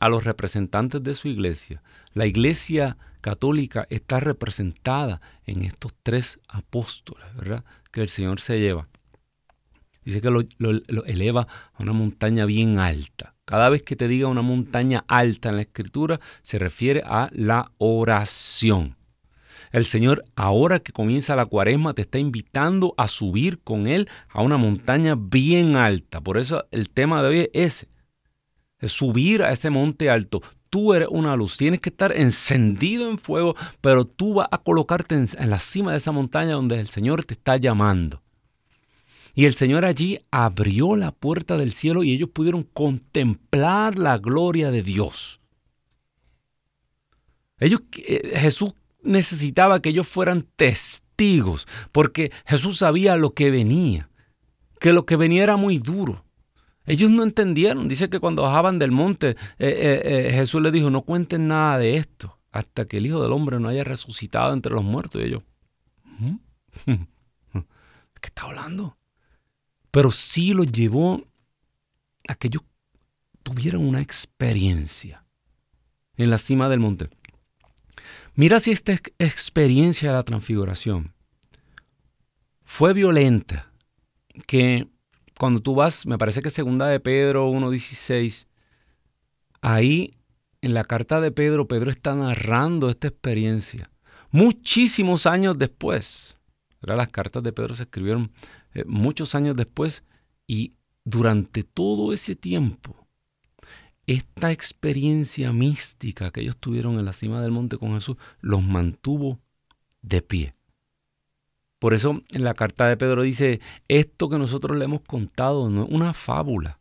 [0.00, 1.82] a los representantes de su iglesia.
[2.12, 7.64] La iglesia católica está representada en estos tres apóstoles, ¿verdad?
[7.90, 8.88] Que el Señor se lleva.
[10.04, 10.42] Dice que lo,
[11.06, 13.33] eleva a una montaña bien alta.
[13.44, 17.72] Cada vez que te diga una montaña alta en la escritura, se refiere a la
[17.78, 18.96] oración.
[19.70, 24.40] El Señor, ahora que comienza la cuaresma, te está invitando a subir con Él a
[24.42, 26.20] una montaña bien alta.
[26.20, 27.88] Por eso el tema de hoy es ese.
[28.78, 30.42] Es subir a ese monte alto.
[30.70, 31.56] Tú eres una luz.
[31.56, 35.98] Tienes que estar encendido en fuego, pero tú vas a colocarte en la cima de
[35.98, 38.23] esa montaña donde el Señor te está llamando.
[39.34, 44.70] Y el Señor allí abrió la puerta del cielo y ellos pudieron contemplar la gloria
[44.70, 45.40] de Dios.
[47.58, 54.08] Ellos, eh, Jesús necesitaba que ellos fueran testigos, porque Jesús sabía lo que venía,
[54.80, 56.24] que lo que venía era muy duro.
[56.86, 57.88] Ellos no entendieron.
[57.88, 61.96] Dice que cuando bajaban del monte, eh, eh, Jesús les dijo, no cuenten nada de
[61.96, 65.20] esto hasta que el Hijo del Hombre no haya resucitado entre los muertos.
[65.20, 65.42] Y ellos,
[66.84, 68.96] ¿qué está hablando?
[69.94, 71.22] Pero sí los llevó
[72.26, 72.64] a que ellos
[73.44, 75.24] tuvieran una experiencia
[76.16, 77.10] en la cima del monte.
[78.34, 81.14] Mira si esta experiencia de la transfiguración
[82.64, 83.70] fue violenta,
[84.48, 84.88] que
[85.38, 88.48] cuando tú vas, me parece que segunda de Pedro 1.16,
[89.60, 90.18] ahí
[90.60, 93.92] en la carta de Pedro, Pedro está narrando esta experiencia.
[94.32, 96.40] Muchísimos años después,
[96.80, 98.32] las cartas de Pedro se escribieron
[98.74, 100.04] eh, muchos años después
[100.46, 102.96] y durante todo ese tiempo,
[104.06, 109.40] esta experiencia mística que ellos tuvieron en la cima del monte con Jesús los mantuvo
[110.02, 110.54] de pie.
[111.78, 115.84] Por eso en la carta de Pedro dice, esto que nosotros le hemos contado no
[115.84, 116.80] es una fábula,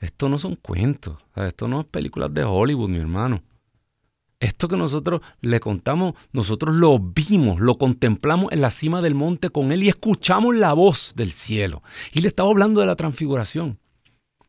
[0.00, 3.42] esto no son cuentos, esto no es películas de Hollywood, mi hermano.
[4.44, 9.48] Esto que nosotros le contamos, nosotros lo vimos, lo contemplamos en la cima del monte
[9.48, 11.82] con él y escuchamos la voz del cielo.
[12.12, 13.78] Y le estaba hablando de la transfiguración.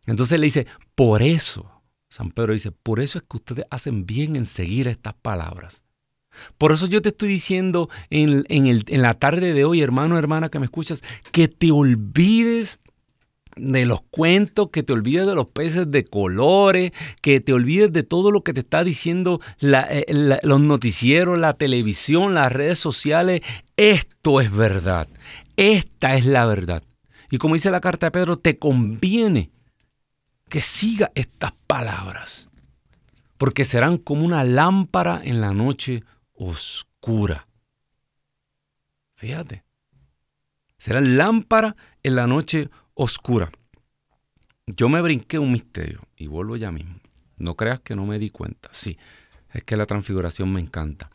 [0.05, 4.35] Entonces le dice, por eso, San Pedro dice, por eso es que ustedes hacen bien
[4.35, 5.85] en seguir estas palabras.
[6.57, 10.59] Por eso yo te estoy diciendo en, en la tarde de hoy, hermano, hermana, que
[10.59, 12.81] me escuchas, que te olvides
[13.55, 16.91] de los cuentos, que te olvides de los peces de colores,
[17.21, 20.05] que te olvides de todo lo que te está diciendo eh,
[20.43, 23.41] los noticieros, la televisión, las redes sociales.
[23.77, 25.07] Esto es verdad.
[25.55, 26.83] Esta es la verdad.
[27.31, 29.51] Y como dice la carta de Pedro, te conviene
[30.49, 32.49] que siga estas palabras,
[33.37, 37.47] porque serán como una lámpara en la noche oscura.
[39.15, 39.63] Fíjate,
[40.77, 43.51] serán lámpara en la noche oscura oscura.
[44.65, 46.95] Yo me brinqué un misterio y vuelvo ya mismo.
[47.37, 48.69] No creas que no me di cuenta.
[48.73, 48.97] Sí,
[49.53, 51.11] es que la transfiguración me encanta.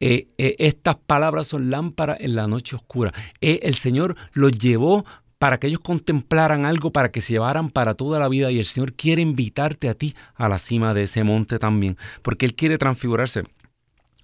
[0.00, 3.12] Eh, eh, estas palabras son lámparas en la noche oscura.
[3.40, 5.04] Eh, el Señor los llevó
[5.38, 8.50] para que ellos contemplaran algo, para que se llevaran para toda la vida.
[8.50, 12.46] Y el Señor quiere invitarte a ti a la cima de ese monte también, porque
[12.46, 13.44] Él quiere transfigurarse.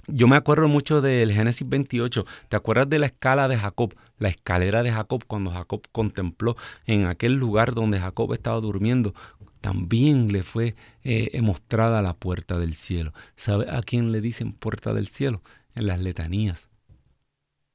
[0.09, 2.25] Yo me acuerdo mucho del Génesis 28.
[2.49, 3.95] ¿Te acuerdas de la escala de Jacob?
[4.19, 9.15] La escalera de Jacob, cuando Jacob contempló en aquel lugar donde Jacob estaba durmiendo,
[9.61, 13.13] también le fue eh, mostrada la puerta del cielo.
[13.37, 15.41] ¿Sabe a quién le dicen puerta del cielo?
[15.75, 16.69] En las letanías.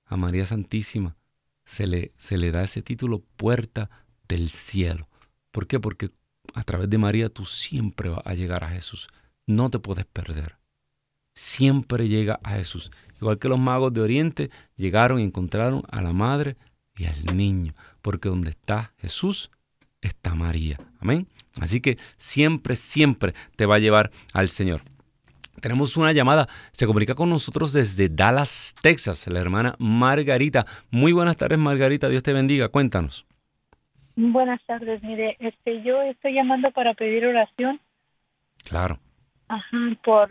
[0.05, 1.15] A María Santísima
[1.63, 3.89] se le, se le da ese título puerta
[4.27, 5.07] del cielo.
[5.51, 5.79] ¿Por qué?
[5.79, 6.09] Porque
[6.53, 9.07] a través de María tú siempre vas a llegar a Jesús.
[9.45, 10.56] No te puedes perder
[11.37, 12.91] siempre llega a Jesús.
[13.21, 16.55] Igual que los magos de Oriente llegaron y encontraron a la madre
[16.95, 19.51] y al niño, porque donde está Jesús
[20.01, 20.77] está María.
[20.99, 21.27] Amén.
[21.61, 24.81] Así que siempre, siempre te va a llevar al Señor.
[25.61, 30.65] Tenemos una llamada, se comunica con nosotros desde Dallas, Texas, la hermana Margarita.
[30.91, 33.25] Muy buenas tardes, Margarita, Dios te bendiga, cuéntanos.
[34.15, 37.79] Buenas tardes, mire, este, yo estoy llamando para pedir oración.
[38.67, 38.99] Claro.
[39.47, 40.29] Ajá, por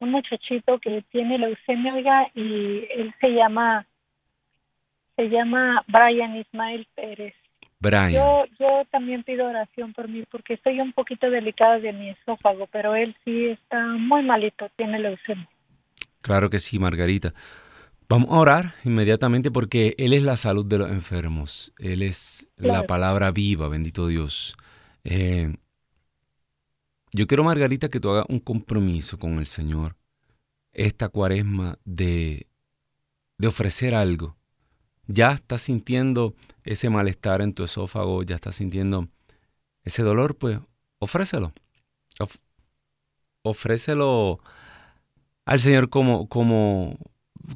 [0.00, 3.86] un muchachito que tiene leucemia, y él se llama,
[5.16, 7.34] se llama Brian Ismael Pérez.
[7.78, 8.12] Brian.
[8.12, 12.66] Yo, yo también pido oración por mí porque estoy un poquito delicada de mi esófago,
[12.66, 15.48] pero él sí está muy malito, tiene leucemia.
[16.20, 17.32] Claro que sí, Margarita.
[18.10, 21.72] Vamos a orar inmediatamente porque Él es la salud de los enfermos.
[21.78, 24.56] Él es la palabra viva, bendito Dios.
[25.04, 25.54] Eh,
[27.12, 29.96] yo quiero, Margarita, que tú hagas un compromiso con el Señor
[30.72, 32.46] esta cuaresma de,
[33.38, 34.36] de ofrecer algo.
[35.06, 39.08] Ya estás sintiendo ese malestar en tu esófago, ya estás sintiendo
[39.82, 40.60] ese dolor, pues
[40.98, 41.52] ofrécelo.
[43.42, 44.40] ofrécelo
[45.44, 46.96] al Señor como, como,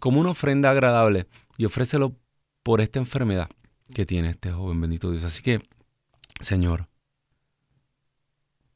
[0.00, 1.26] como una ofrenda agradable
[1.56, 2.16] y ofrécelo
[2.62, 3.48] por esta enfermedad
[3.92, 5.22] que tiene este joven bendito Dios.
[5.22, 5.60] Así que
[6.40, 6.88] Señor,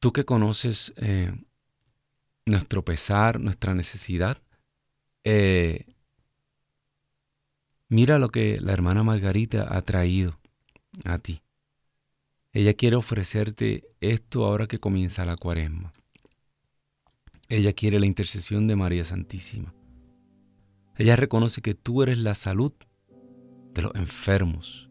[0.00, 1.32] tú que conoces eh,
[2.46, 4.38] nuestro pesar, nuestra necesidad,
[5.24, 5.86] eh,
[7.88, 10.38] mira lo que la hermana Margarita ha traído
[11.04, 11.42] a ti.
[12.52, 15.92] Ella quiere ofrecerte esto ahora que comienza la cuaresma.
[17.48, 19.74] Ella quiere la intercesión de María Santísima.
[20.96, 22.72] Ella reconoce que tú eres la salud
[23.74, 24.90] de los enfermos.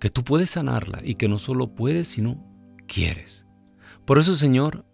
[0.00, 2.49] Que tú puedes sanarla y que no solo puedes, sino
[2.92, 3.46] quieres.
[4.04, 4.84] Por eso, Señor,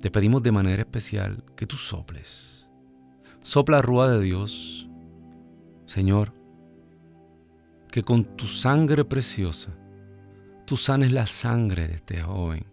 [0.00, 2.68] te pedimos de manera especial que tú soples.
[3.42, 4.88] Sopla rúa de Dios,
[5.86, 6.34] Señor,
[7.90, 9.70] que con tu sangre preciosa
[10.66, 12.66] tú sanes la sangre de este joven.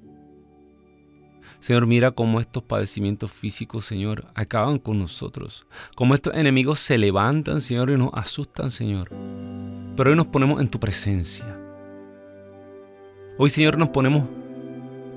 [1.59, 5.67] Señor, mira cómo estos padecimientos físicos, Señor, acaban con nosotros.
[5.95, 9.09] Cómo estos enemigos se levantan, Señor, y nos asustan, Señor.
[9.97, 11.58] Pero hoy nos ponemos en tu presencia.
[13.41, 14.25] Hoy, Señor, nos ponemos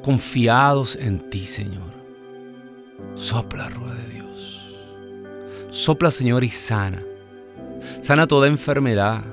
[0.01, 1.91] confiados en ti, Señor.
[3.17, 4.61] Sopla, rueda de Dios.
[5.73, 7.03] Sopla, Señor, y sana.
[8.01, 9.25] Sana toda enfermedad.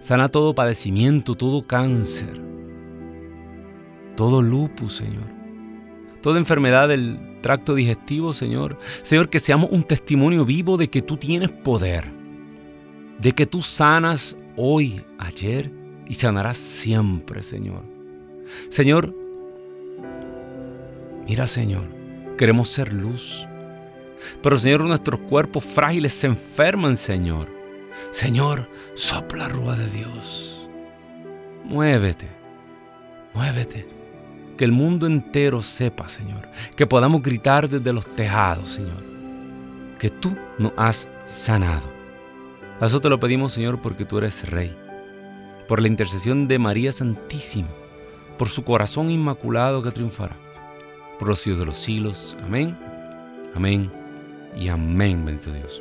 [0.00, 2.40] Sana todo padecimiento, todo cáncer.
[4.16, 5.28] Todo lupus, Señor.
[6.22, 8.80] Toda enfermedad del tracto digestivo, Señor.
[9.02, 12.10] Señor, que seamos un testimonio vivo de que tú tienes poder.
[13.20, 15.70] De que tú sanas hoy, ayer
[16.08, 17.91] y sanarás siempre, Señor.
[18.68, 19.14] Señor,
[21.26, 22.02] mira, Señor
[22.36, 23.46] Queremos ser luz.
[24.42, 27.48] Pero Señor, nuestros cuerpos frágiles se enferman, Señor.
[28.10, 30.66] Señor, sopla rúa de Dios.
[31.64, 32.28] Muévete,
[33.34, 33.86] muévete.
[34.56, 36.48] Que el mundo entero sepa, Señor.
[36.76, 39.02] Que podamos gritar desde los tejados, Señor.
[39.98, 41.90] Que tú nos has sanado.
[42.80, 44.74] A eso te lo pedimos, Señor, porque tú eres Rey.
[45.68, 47.68] Por la intercesión de María Santísima.
[48.42, 50.36] Por su corazón inmaculado que triunfará
[51.16, 52.36] por los siglos de los siglos.
[52.42, 52.76] Amén,
[53.54, 53.88] amén
[54.56, 55.80] y amén, bendito Dios.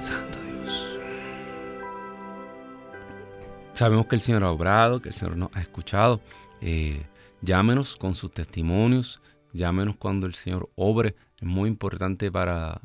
[0.00, 1.00] Santo Dios.
[3.72, 6.20] Sabemos que el Señor ha obrado, que el Señor nos ha escuchado.
[6.60, 7.06] Eh,
[7.40, 9.20] llámenos con sus testimonios,
[9.52, 11.16] llámenos cuando el Señor obre.
[11.40, 12.80] Es muy importante para,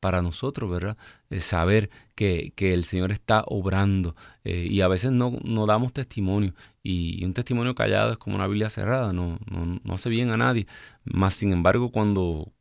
[0.00, 0.96] para nosotros, ¿verdad?
[1.40, 7.24] saber que, el Señor está obrando eh, y a veces no, no damos testimonio y,
[7.24, 10.66] un testimonio callado es como una Biblia cerrada, no, no, hace bien a nadie.
[11.04, 12.52] Más sin embargo, cuando,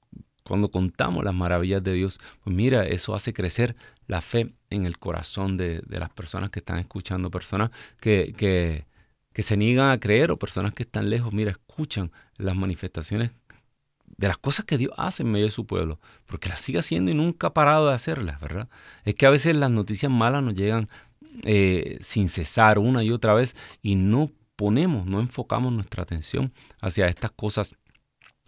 [0.43, 3.75] cuando contamos las maravillas de Dios, pues mira, eso hace crecer
[4.07, 8.85] la fe en el corazón de, las personas que están escuchando, personas que, que,
[9.33, 13.31] que se niegan a creer o personas que están lejos, mira, escuchan las manifestaciones
[14.19, 17.09] de las cosas que Dios hace en medio de su pueblo, porque las sigue haciendo
[17.09, 18.67] y nunca ha parado de hacerlas, ¿verdad?
[19.05, 20.89] Es que a veces las noticias malas nos llegan
[21.43, 26.51] eh, sin cesar una y otra vez y no ponemos, no enfocamos nuestra atención
[26.81, 27.77] hacia estas cosas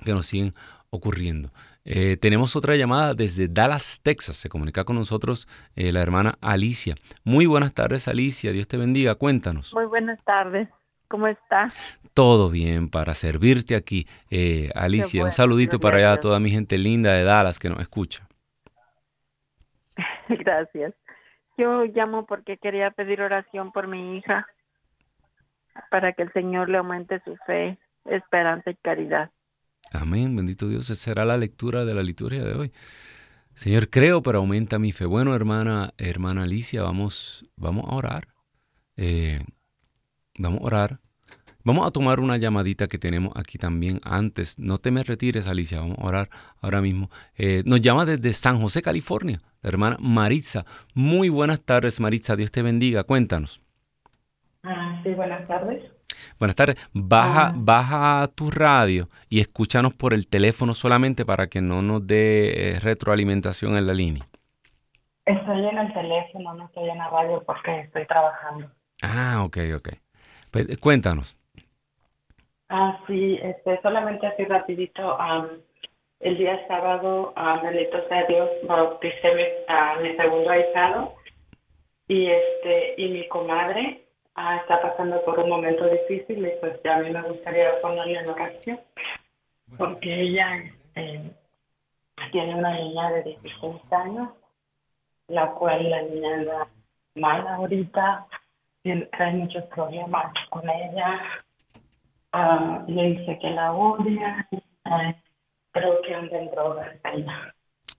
[0.04, 0.54] que nos siguen
[0.90, 1.54] ocurriendo.
[1.86, 4.36] Eh, tenemos otra llamada desde Dallas, Texas.
[4.36, 5.48] Se comunica con nosotros
[5.78, 6.96] eh, la hermana Alicia.
[7.24, 8.52] Muy buenas tardes, Alicia.
[8.52, 9.16] Dios te bendiga.
[9.16, 9.74] Cuéntanos.
[9.74, 10.68] Muy buenas tardes.
[11.12, 11.68] ¿Cómo está?
[12.14, 14.08] Todo bien para servirte aquí.
[14.74, 18.26] Alicia, un saludito para allá a toda mi gente linda de Dallas que nos escucha.
[20.30, 20.94] Gracias.
[21.58, 24.48] Yo llamo porque quería pedir oración por mi hija,
[25.90, 29.30] para que el Señor le aumente su fe, esperanza y caridad.
[29.92, 30.90] Amén, bendito Dios.
[30.90, 32.72] Esa será la lectura de la liturgia de hoy.
[33.54, 35.06] Señor, creo, pero aumenta mi fe.
[35.06, 38.28] Bueno, hermana, hermana Alicia, vamos, vamos a orar.
[38.96, 39.40] Eh,
[40.38, 41.00] vamos a orar.
[41.64, 44.58] Vamos a tomar una llamadita que tenemos aquí también antes.
[44.58, 45.80] No te me retires, Alicia.
[45.80, 46.30] Vamos a orar
[46.60, 47.10] ahora mismo.
[47.36, 50.66] Eh, nos llama desde San José, California la hermana Maritza.
[50.94, 52.36] Muy buenas tardes, Maritza.
[52.36, 53.04] Dios te bendiga.
[53.04, 53.62] Cuéntanos.
[54.64, 55.84] Ah, sí, buenas tardes.
[56.40, 56.76] Buenas tardes.
[56.94, 57.54] Baja, ah.
[57.56, 62.80] baja tu radio y escúchanos por el teléfono solamente para que no nos dé eh,
[62.80, 64.28] retroalimentación en la línea.
[65.26, 68.72] Estoy en el teléfono, no estoy en la radio porque estoy trabajando.
[69.04, 69.90] Ah, ok, ok.
[70.52, 71.38] Pues, cuéntanos.
[72.70, 75.18] Ah, sí, este, solamente así rapidito
[76.20, 81.16] el día sábado, a bendito sea Dios, bauticé a mi segundo ahijado
[82.08, 86.98] y este y mi comadre ah, está pasando por un momento difícil y pues ya
[86.98, 88.80] a mí me gustaría ponerle en oración
[89.78, 90.64] porque ella
[90.96, 91.32] este,
[92.32, 94.30] tiene una niña de 16 años,
[95.28, 96.68] la cual la niña anda
[97.16, 98.28] mal ahorita,
[98.84, 101.22] trae muchos problemas con ella,
[102.34, 105.14] uh, le dice que la odia, uh,
[105.72, 106.90] creo que anda en drogas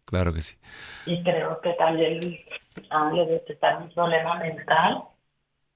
[0.05, 0.57] Claro que sí.
[1.07, 2.20] Y creo que también
[2.91, 5.05] ah, le detectaron un problema mental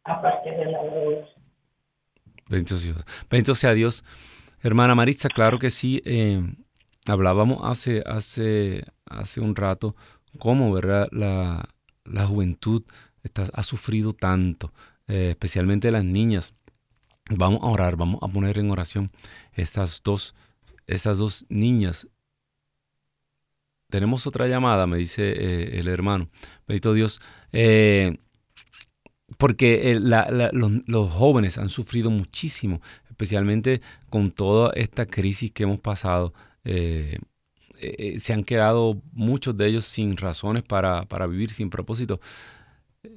[0.05, 1.25] aparte de la luz.
[2.49, 2.95] Bendito sea,
[3.31, 4.05] bendito sea Dios.
[4.63, 6.03] Hermana Maritza, claro que sí.
[6.05, 6.43] Eh,
[7.09, 9.97] hablábamos hace, hace, hace un rato
[10.39, 11.09] cómo ¿verdad?
[11.13, 11.69] La,
[12.05, 12.85] la juventud
[13.23, 14.73] está, ha sufrido tanto,
[15.09, 16.55] eh, especialmente las niñas.
[17.31, 19.11] Vamos a orar, vamos a poner en oración
[19.53, 20.35] estas dos,
[20.87, 22.09] esas dos niñas.
[23.89, 26.29] Tenemos otra llamada, me dice eh, el hermano.
[26.67, 27.21] Bendito Dios.
[27.53, 28.19] Eh,
[29.39, 36.33] porque los, los, jóvenes han sufrido muchísimo, especialmente con toda esta crisis que hemos pasado.
[36.65, 42.21] se han quedado muchos de ellos sin razones para, para vivir, sin propósito.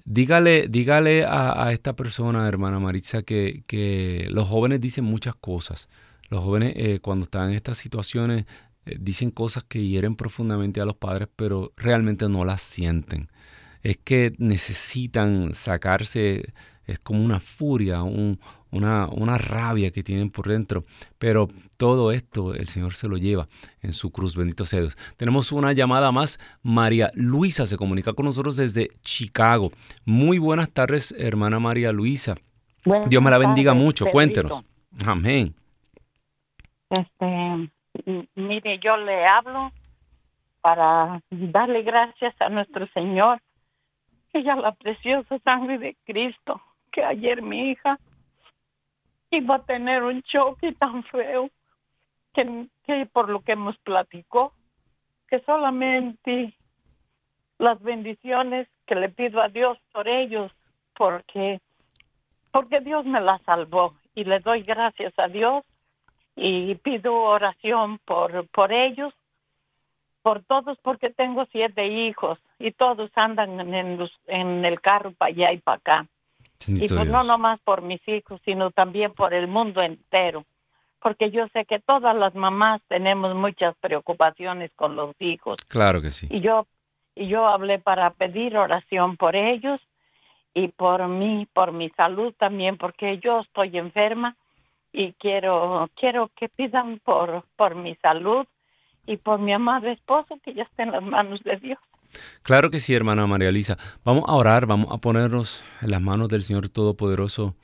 [0.06, 5.88] Dígale, dígale a, esta persona, hermana Maritza, que, los jóvenes dicen muchas cosas.
[6.30, 8.46] Los jóvenes eh, cuando están en estas situaciones
[8.86, 13.30] eh, dicen cosas que hieren profundamente a los padres, pero realmente no las sienten.
[13.84, 16.54] Es que necesitan sacarse,
[16.86, 18.40] es como una furia, un,
[18.72, 20.84] una, una rabia que tienen por dentro.
[21.18, 21.48] Pero
[21.78, 23.48] todo esto el Señor se lo lleva
[23.82, 24.98] en su cruz, bendito sea Dios.
[25.18, 26.40] Tenemos una llamada más.
[26.62, 29.72] María Luisa se comunica con nosotros desde Chicago.
[30.06, 32.36] Muy buenas tardes, hermana María Luisa.
[33.08, 34.06] Dios me la bendiga mucho.
[34.12, 34.64] Cuéntenos.
[35.06, 35.54] Amén.
[36.90, 37.70] Este,
[38.36, 39.72] mire, yo le hablo
[40.62, 43.40] para darle gracias a nuestro Señor,
[44.32, 46.62] que ya la preciosa sangre de Cristo,
[46.92, 48.00] que ayer mi hija
[49.32, 51.50] iba a tener un choque tan feo
[52.34, 54.54] que, que por lo que nos platicó,
[55.28, 56.54] que solamente
[57.58, 60.52] las bendiciones que le pido a Dios por ellos,
[60.96, 61.60] porque,
[62.52, 65.64] porque Dios me la salvó y le doy gracias a Dios
[66.36, 69.14] y pido oración por, por ellos,
[70.22, 75.30] por todos, porque tengo siete hijos y todos andan en, los, en el carro para
[75.30, 76.08] allá y para acá
[76.68, 80.46] y pues no nomás por mis hijos, sino también por el mundo entero.
[81.02, 85.58] Porque yo sé que todas las mamás tenemos muchas preocupaciones con los hijos.
[85.70, 86.28] Claro que sí.
[86.30, 86.68] Y yo,
[87.16, 89.80] y yo hablé para pedir oración por ellos
[90.54, 94.36] y por mí, por mi salud también, porque yo estoy enferma
[94.92, 98.46] y quiero, quiero que pidan por, por mi salud
[99.06, 101.80] y por mi amado esposo que ya está en las manos de Dios.
[102.42, 103.78] Claro que sí, hermana María Elisa.
[104.04, 107.56] Vamos a orar, vamos a ponernos en las manos del Señor Todopoderoso.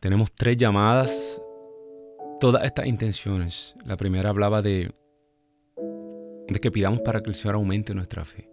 [0.00, 1.40] Tenemos tres llamadas,
[2.40, 3.74] todas estas intenciones.
[3.84, 4.94] La primera hablaba de,
[6.60, 8.48] que pidamos para que el Señor aumente nuestra fe.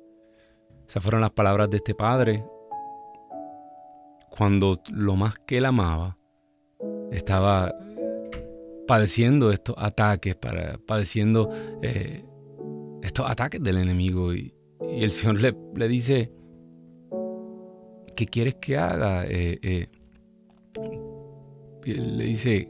[0.87, 2.43] Esas fueron las palabras de este Padre
[4.29, 6.17] cuando lo más que él amaba
[7.11, 7.75] estaba
[8.87, 11.51] padeciendo estos ataques, para, padeciendo
[11.81, 12.23] eh,
[13.03, 14.33] estos ataques del enemigo.
[14.33, 14.53] Y,
[14.95, 16.31] y el Señor le, le dice,
[18.15, 19.25] ¿qué quieres que haga?
[19.25, 19.87] Eh, eh,
[21.85, 22.69] y él le dice,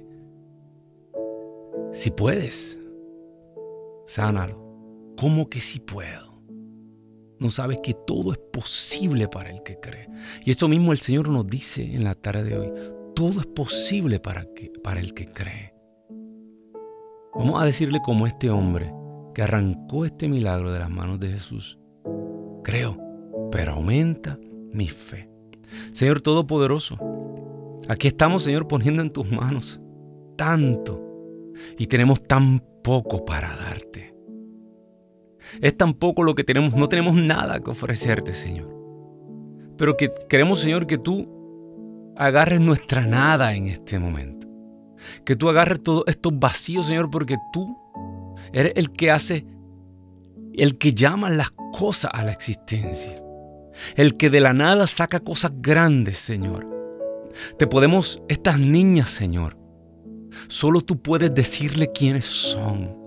[1.94, 2.80] si puedes,
[4.06, 4.68] sánalo.
[5.18, 6.42] ¿Cómo que si puedo?
[7.40, 10.08] No sabes que todo es posible para el que cree.
[10.46, 12.72] Y eso mismo el Señor nos dice en la tarde de hoy.
[13.16, 15.74] Todo es posible para, que, para el que cree.
[17.34, 18.94] Vamos a decirle como este hombre
[19.34, 21.80] que arrancó este milagro de las manos de Jesús
[22.70, 23.00] creo,
[23.52, 24.38] pero aumenta
[24.72, 25.28] mi fe.
[25.92, 27.00] Señor Todopoderoso,
[27.88, 29.82] aquí estamos, Señor, poniendo en tus manos
[30.38, 31.04] tanto
[31.80, 34.14] y tenemos tan poco para darte.
[35.62, 38.72] Es tan poco lo que tenemos, no tenemos nada que ofrecerte, Señor.
[39.76, 44.48] Pero que queremos, Señor, que tú agarres nuestra nada en este momento.
[45.26, 47.76] Que tú agarres todos estos vacíos, Señor, porque tú
[48.54, 49.48] eres el que hace,
[50.60, 53.16] el que llama las cosas a la existencia.
[53.96, 56.68] El que de la nada saca cosas grandes, Señor.
[57.58, 59.58] Te podemos, estas niñas, Señor,
[60.48, 62.98] solo tú puedes decirle quiénes son.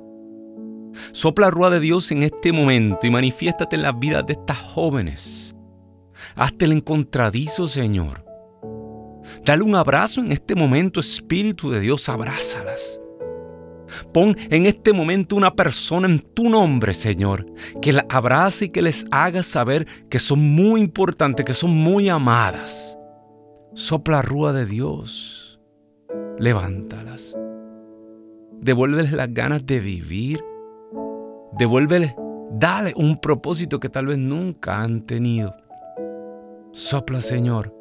[1.12, 5.54] Sopla rúa de Dios en este momento y manifiéstate en las vidas de estas jóvenes.
[6.34, 8.24] Hazte el encontradizo, Señor.
[9.44, 13.01] Dale un abrazo en este momento, Espíritu de Dios, abrázalas.
[14.12, 17.46] Pon en este momento una persona en tu nombre, Señor,
[17.80, 22.08] que la abrace y que les haga saber que son muy importantes, que son muy
[22.08, 22.98] amadas.
[23.74, 25.60] Sopla rúa de Dios.
[26.38, 27.36] Levántalas.
[28.60, 30.42] Devuélveles las ganas de vivir.
[31.58, 32.14] Devuélveles,
[32.52, 35.54] dale un propósito que tal vez nunca han tenido.
[36.72, 37.74] Sopla, Señor.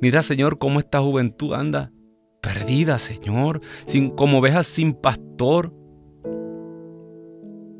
[0.00, 1.92] Mira, Señor, cómo esta juventud anda
[2.40, 5.72] perdida, Señor, sin, como ovejas sin pastor.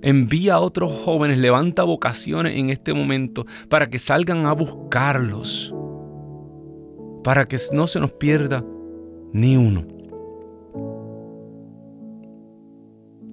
[0.03, 5.75] Envía a otros jóvenes, levanta vocaciones en este momento para que salgan a buscarlos.
[7.23, 8.65] para que no se nos pierda
[9.33, 9.87] ni uno.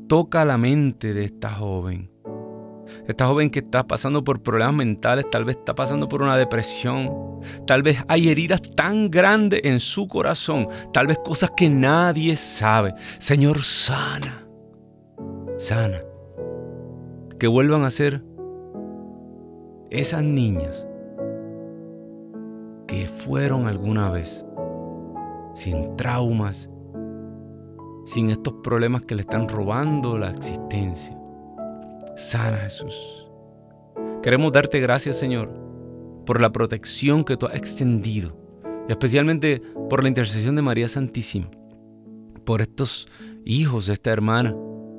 [0.10, 2.10] Toca la mente de esta joven.
[3.08, 7.42] Esta joven que está pasando por problemas mentales, tal vez está pasando por una depresión,
[7.66, 12.94] tal vez hay heridas tan grandes en su corazón, tal vez cosas que nadie sabe.
[13.20, 14.48] Señor, sana,
[15.58, 16.02] sana.
[17.40, 18.24] Que vuelvan a ser
[19.90, 20.88] esas niñas
[22.88, 24.46] que fueron alguna vez
[25.54, 26.70] sin traumas,
[28.06, 31.20] sin estos problemas que le están robando la existencia.
[32.18, 33.28] Sana Jesús.
[34.24, 35.54] Queremos darte gracias, Señor,
[36.26, 38.36] por la protección que tú has extendido,
[38.90, 41.52] y especialmente por la intercesión de María Santísima,
[42.44, 43.08] por estos
[43.46, 44.56] hijos de esta hermana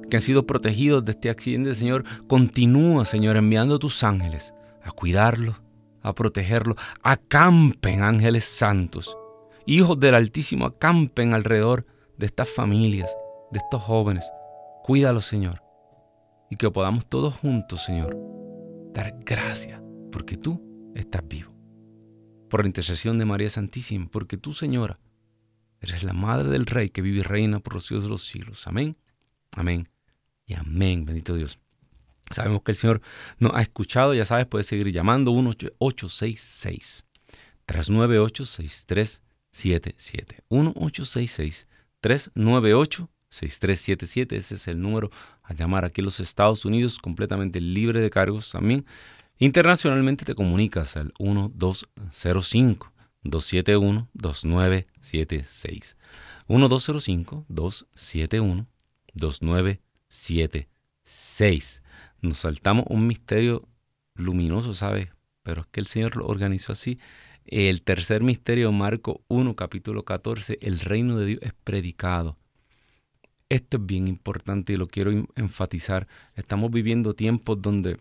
[0.08, 2.04] que han sido protegidos de este accidente, Señor.
[2.28, 5.56] Continúa, Señor, enviando tus ángeles a cuidarlos,
[6.02, 6.76] a protegerlos.
[7.02, 9.18] Acampen ángeles santos.
[9.66, 11.84] Hijos del Altísimo, acampen alrededor
[12.16, 13.10] de estas familias,
[13.50, 14.24] de estos jóvenes.
[14.84, 15.67] Cuídalos, Señor
[16.50, 18.16] y que podamos todos juntos, Señor,
[18.94, 19.80] dar gracias
[20.10, 21.54] porque tú estás vivo.
[22.48, 24.98] Por la intercesión de María Santísima, porque tú, Señora,
[25.80, 28.66] eres la Madre del Rey que vive y reina por los siglos de los siglos.
[28.66, 28.96] Amén,
[29.52, 29.86] amén
[30.46, 31.58] y amén, bendito Dios.
[32.30, 33.00] Sabemos que el Señor
[33.38, 37.06] nos ha escuchado, ya sabes, puedes seguir llamando 1866
[37.66, 41.66] 398 6377 1866
[42.00, 45.10] 398 6377, ese es el número
[45.48, 48.84] a llamar aquí en los Estados Unidos, completamente libre de cargos también.
[49.38, 52.92] Internacionalmente te comunicas al 1205
[53.22, 55.96] 271 2976.
[56.48, 58.66] 1205 271
[59.14, 61.82] 2976.
[62.20, 63.68] Nos saltamos un misterio
[64.16, 65.08] luminoso, ¿sabes?
[65.42, 66.98] Pero es que el Señor lo organizó así.
[67.46, 72.36] El tercer misterio, Marco 1, capítulo 14, el reino de Dios es predicado
[73.48, 76.06] esto es bien importante y lo quiero enfatizar.
[76.34, 77.98] Estamos viviendo tiempos donde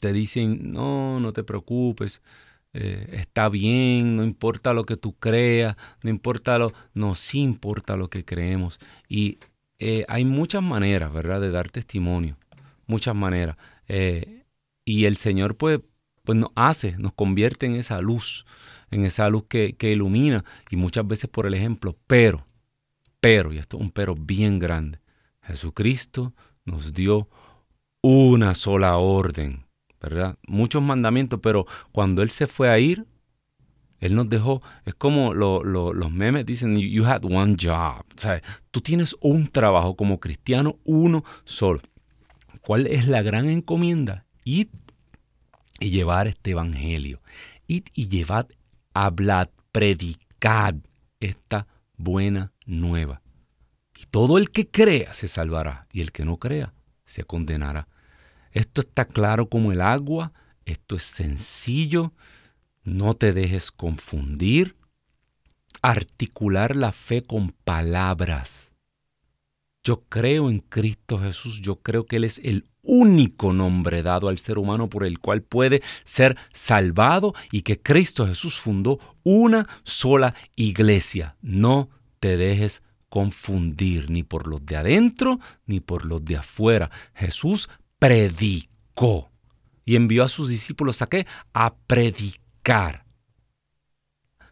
[0.00, 2.22] te dicen, no, no te preocupes,
[2.72, 7.96] eh, está bien, no importa lo que tú creas, no importa lo, no, sí importa
[7.96, 8.78] lo que creemos.
[9.08, 9.38] Y
[9.78, 12.36] eh, hay muchas maneras, ¿verdad?, de dar testimonio,
[12.86, 13.56] muchas maneras.
[13.88, 14.44] Eh,
[14.84, 15.80] y el Señor, pues,
[16.24, 18.46] pues nos hace, nos convierte en esa luz,
[18.90, 22.46] en esa luz que, que ilumina, y muchas veces por el ejemplo, pero
[23.24, 24.98] pero, y esto es un pero bien grande,
[25.40, 26.34] Jesucristo
[26.66, 27.26] nos dio
[28.02, 29.64] una sola orden,
[29.98, 30.36] ¿verdad?
[30.46, 33.06] Muchos mandamientos, pero cuando Él se fue a ir,
[33.98, 38.82] Él nos dejó, es como los memes dicen, you had one job, o sea, tú
[38.82, 41.80] tienes un trabajo como cristiano, uno solo.
[42.60, 44.26] ¿Cuál es la gran encomienda?
[44.44, 44.68] Id
[45.80, 47.22] y llevar este evangelio.
[47.68, 48.48] Id y llevad,
[48.92, 50.74] hablad, predicad
[51.20, 53.22] esta buena nueva.
[53.96, 56.74] Y todo el que crea se salvará y el que no crea
[57.04, 57.88] se condenará.
[58.50, 60.32] Esto está claro como el agua,
[60.64, 62.12] esto es sencillo,
[62.82, 64.76] no te dejes confundir.
[65.82, 68.74] Articular la fe con palabras.
[69.82, 74.38] Yo creo en Cristo Jesús, yo creo que Él es el único nombre dado al
[74.38, 80.34] ser humano por el cual puede ser salvado y que Cristo Jesús fundó una sola
[80.54, 81.36] iglesia.
[81.42, 81.88] No
[82.20, 86.90] te dejes confundir ni por los de adentro ni por los de afuera.
[87.14, 87.68] Jesús
[87.98, 89.30] predicó
[89.84, 91.26] y envió a sus discípulos a qué?
[91.52, 93.04] A predicar.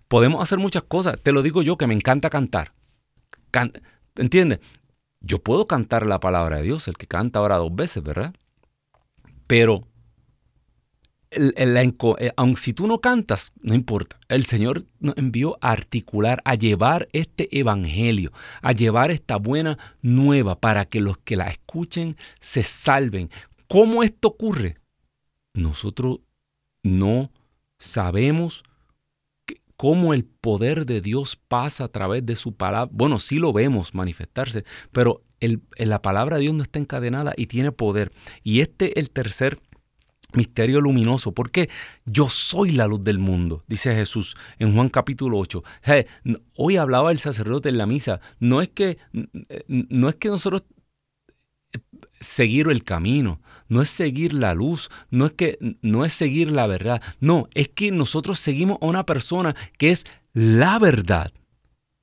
[0.09, 1.19] Podemos hacer muchas cosas.
[1.23, 2.75] Te lo digo yo que me encanta cantar.
[4.15, 4.61] ¿Entiendes?
[5.23, 8.35] Yo puedo cantar la palabra de Dios, el que canta ahora dos veces, ¿verdad?
[9.47, 9.87] Pero
[11.35, 14.19] eh, aun si tú no cantas, no importa.
[14.29, 20.61] El Señor nos envió a articular, a llevar este evangelio, a llevar esta buena nueva
[20.61, 23.31] para que los que la escuchen se salven.
[23.69, 24.77] ¿Cómo esto ocurre?
[25.55, 26.21] Nosotros
[26.83, 27.31] no
[27.79, 28.63] sabemos
[29.83, 32.89] cómo el poder de Dios pasa a través de su palabra.
[32.95, 34.63] Bueno, sí lo vemos manifestarse,
[34.93, 35.25] pero
[35.77, 38.13] la palabra de Dios no está encadenada y tiene poder.
[38.45, 39.59] Y este es el tercer
[40.35, 41.69] misterio luminoso, porque
[42.05, 45.65] yo soy la luz del mundo, dice Jesús en Juan capítulo 8.
[46.55, 48.99] hoy hablaba el sacerdote en la misa, no es que,
[49.67, 50.63] no es que nosotros
[52.23, 56.67] seguir el camino, no es seguir la luz, no es que no es seguir la
[56.67, 61.33] verdad, no, es que nosotros seguimos a una persona que es la verdad.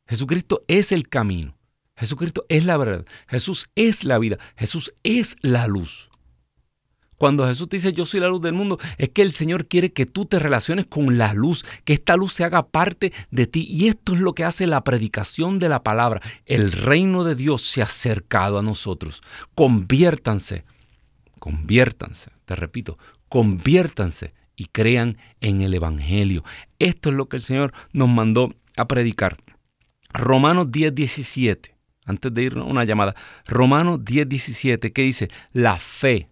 [0.07, 1.55] Jesucristo es el camino.
[1.95, 3.05] Jesucristo es la verdad.
[3.27, 4.37] Jesús es la vida.
[4.55, 6.08] Jesús es la luz.
[7.19, 9.91] Cuando Jesús te dice yo soy la luz del mundo, es que el Señor quiere
[9.91, 13.67] que tú te relaciones con la luz, que esta luz se haga parte de ti.
[13.69, 16.21] Y esto es lo que hace la predicación de la palabra.
[16.45, 19.21] El reino de Dios se ha acercado a nosotros.
[19.53, 20.63] Conviértanse,
[21.39, 22.97] conviértanse, te repito,
[23.27, 26.45] conviértanse y crean en el Evangelio.
[26.79, 29.35] Esto es lo que el Señor nos mandó a predicar.
[30.13, 31.75] Romanos 10, 17.
[32.05, 33.13] Antes de irnos a una llamada.
[33.45, 36.29] Romanos 10, 17, que dice, la fe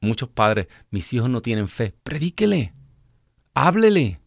[0.00, 1.94] muchos padres, mis hijos no tienen fe.
[2.02, 2.74] Predíquele,
[3.54, 4.20] háblele,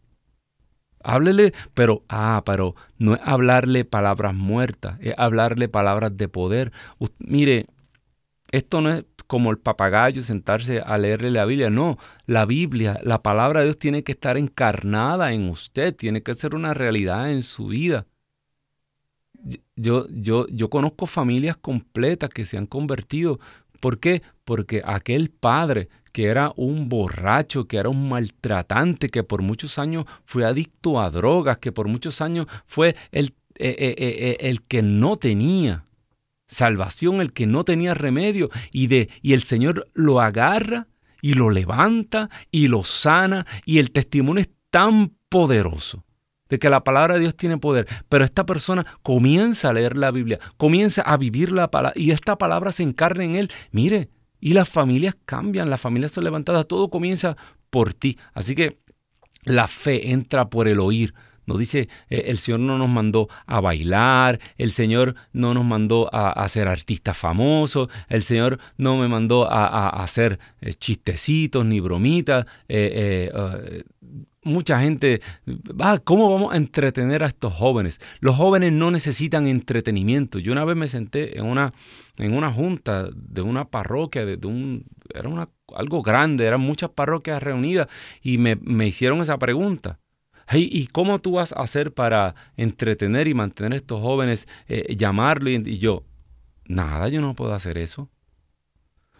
[1.02, 6.72] háblele, pero, ah, pero no es hablarle palabras muertas, es hablarle palabras de poder.
[7.18, 7.66] mire,
[8.50, 11.96] esto no es como el papagayo sentarse a leerle la Biblia, no,
[12.26, 16.54] la Biblia, la palabra de Dios tiene que estar encarnada en usted, tiene que ser
[16.54, 18.06] una realidad en su vida.
[19.74, 23.40] Yo, yo, yo conozco familias completas que se han convertido
[23.82, 24.22] ¿Por qué?
[24.44, 30.04] Porque aquel padre que era un borracho, que era un maltratante, que por muchos años
[30.24, 34.82] fue adicto a drogas, que por muchos años fue el, eh, eh, eh, el que
[34.82, 35.84] no tenía
[36.46, 40.86] salvación, el que no tenía remedio, y, de, y el Señor lo agarra
[41.20, 46.04] y lo levanta y lo sana, y el testimonio es tan poderoso
[46.52, 50.10] de que la palabra de Dios tiene poder, pero esta persona comienza a leer la
[50.10, 53.50] Biblia, comienza a vivir la palabra y esta palabra se encarna en él.
[53.70, 57.38] Mire, y las familias cambian, las familias son levantadas, todo comienza
[57.70, 58.18] por ti.
[58.34, 58.76] Así que
[59.44, 61.14] la fe entra por el oír.
[61.46, 66.10] Nos dice, eh, el Señor no nos mandó a bailar, el Señor no nos mandó
[66.12, 72.44] a, ser artistas famosos, el Señor no me mandó a, hacer eh, chistecitos ni bromitas.
[72.68, 73.82] Eh,
[74.44, 75.20] mucha gente,
[76.04, 78.00] ¿cómo vamos a entretener a estos jóvenes?
[78.20, 80.38] Los jóvenes no necesitan entretenimiento.
[80.38, 81.72] Yo una vez me senté en una,
[82.18, 84.84] en una junta de una parroquia, de, un,
[85.14, 87.88] era una, algo grande, eran muchas parroquias reunidas
[88.20, 89.98] y me, hicieron esa pregunta.
[90.54, 95.48] ¿Y cómo tú vas a hacer para entretener y mantener a estos jóvenes, eh, llamarlo?
[95.48, 96.04] Y yo,
[96.66, 98.10] nada, yo no puedo hacer eso.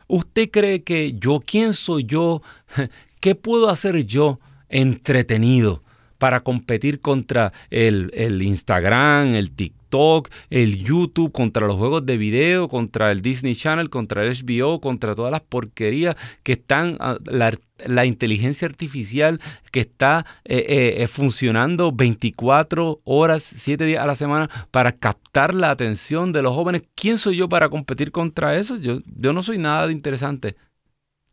[0.09, 2.43] ¿Usted cree que yo, quién soy yo?
[3.20, 4.41] ¿Qué puedo hacer yo?
[4.73, 5.83] Entretenido
[6.23, 12.68] para competir contra el, el, Instagram, el TikTok, el YouTube, contra los juegos de video,
[12.68, 16.14] contra el Disney Channel, contra el HBO, contra todas las porquerías
[16.45, 19.41] que están, ah, la, la inteligencia artificial
[19.73, 25.57] que está eh, eh, eh, funcionando 24 horas, 7 días a la semana para captar
[25.57, 26.85] la atención de los jóvenes.
[26.95, 28.77] ¿Quién soy yo para competir contra eso?
[28.77, 30.55] Yo, yo no soy nada de interesante.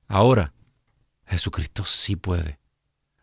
[0.08, 0.52] Ahora,
[1.28, 2.59] Jesucristo sí puede.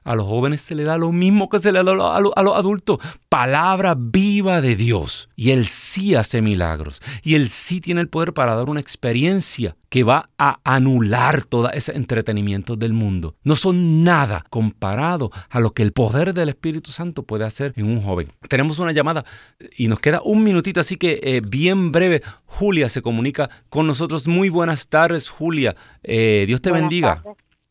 [0.07, 3.01] A los jóvenes se le da lo mismo que se le da a los, adultos.
[3.29, 5.29] Palabra viva de Dios.
[5.35, 7.03] Y Él sí hace milagros.
[7.25, 11.73] Y Él sí tiene el poder para dar una experiencia que va a anular todo
[11.73, 13.35] ese entretenimiento del mundo.
[13.43, 17.87] No son nada comparado a lo que el poder del Espíritu Santo puede hacer en
[17.87, 18.29] un joven.
[18.49, 19.25] Tenemos una llamada
[19.77, 22.23] y nos queda un minutito, así que eh, bien breve.
[22.45, 24.29] Julia se comunica con nosotros.
[24.29, 25.75] Muy buenas tardes, Julia.
[26.05, 27.25] Eh, Dios te bendiga.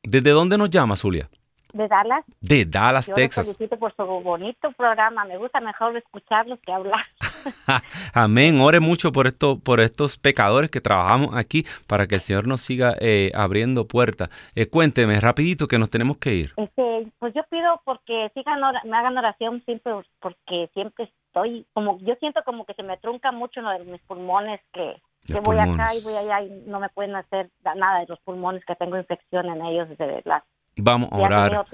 [0.04, 1.30] ¿Desde dónde nos llamas, Julia?
[1.76, 2.24] De Dallas.
[2.40, 3.46] De Dallas, Yo Texas.
[3.46, 5.26] felicito por su bonito programa.
[5.26, 7.04] Me gusta mejor escucharlos que hablar.
[8.14, 8.62] Amén.
[8.62, 12.62] Ore mucho por esto, por estos pecadores que trabajamos aquí para que el Señor nos
[12.62, 14.30] siga eh, abriendo puertas.
[14.56, 16.54] Eh, cuénteme rapidito que nos tenemos que ir.
[16.56, 22.16] Este, pues yo pido porque sigan me hagan oración siempre porque siempre estoy como yo
[22.22, 24.96] siento como que se me trunca mucho uno de mis pulmones que
[25.26, 28.64] que voy acá y voy allá y no me pueden hacer nada de los pulmones
[28.64, 30.44] que tengo infección en ellos desde las
[30.78, 31.66] Vamos a orar.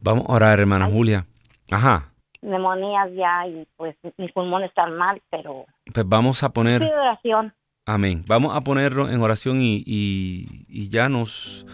[0.00, 1.26] Vamos a orar, hermana Julia.
[1.70, 2.12] Ajá.
[2.42, 5.64] Neumonías ya y pues mis pulmones están mal, pero...
[5.92, 6.82] Pues vamos a poner...
[6.82, 7.54] oración.
[7.86, 8.24] Amén.
[8.26, 11.66] Vamos a ponerlo en oración y, y, ya nos,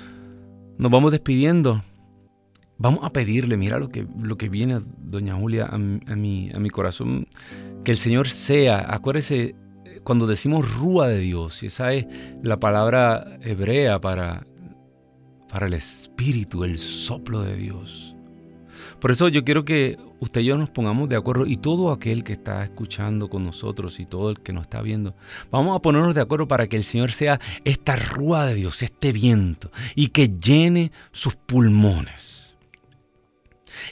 [0.79, 1.83] nos vamos despidiendo.
[2.79, 6.59] Vamos a pedirle, mira lo que, lo que viene, doña Julia, a, a, mi, a
[6.59, 7.27] mi corazón,
[7.85, 9.55] que el Señor sea, acuérdese,
[10.03, 12.07] cuando decimos rúa de Dios, y esa es
[12.43, 14.47] la palabra hebrea para
[15.51, 18.15] para el Espíritu, el soplo de Dios.
[19.01, 22.25] Por eso yo quiero que usted y yo nos pongamos de acuerdo y todo aquel
[22.25, 25.15] que está escuchando con nosotros y todo el que nos está viendo,
[25.51, 29.13] vamos a ponernos de acuerdo para que el Señor sea esta rúa de Dios, este
[29.13, 32.40] viento y que llene sus pulmones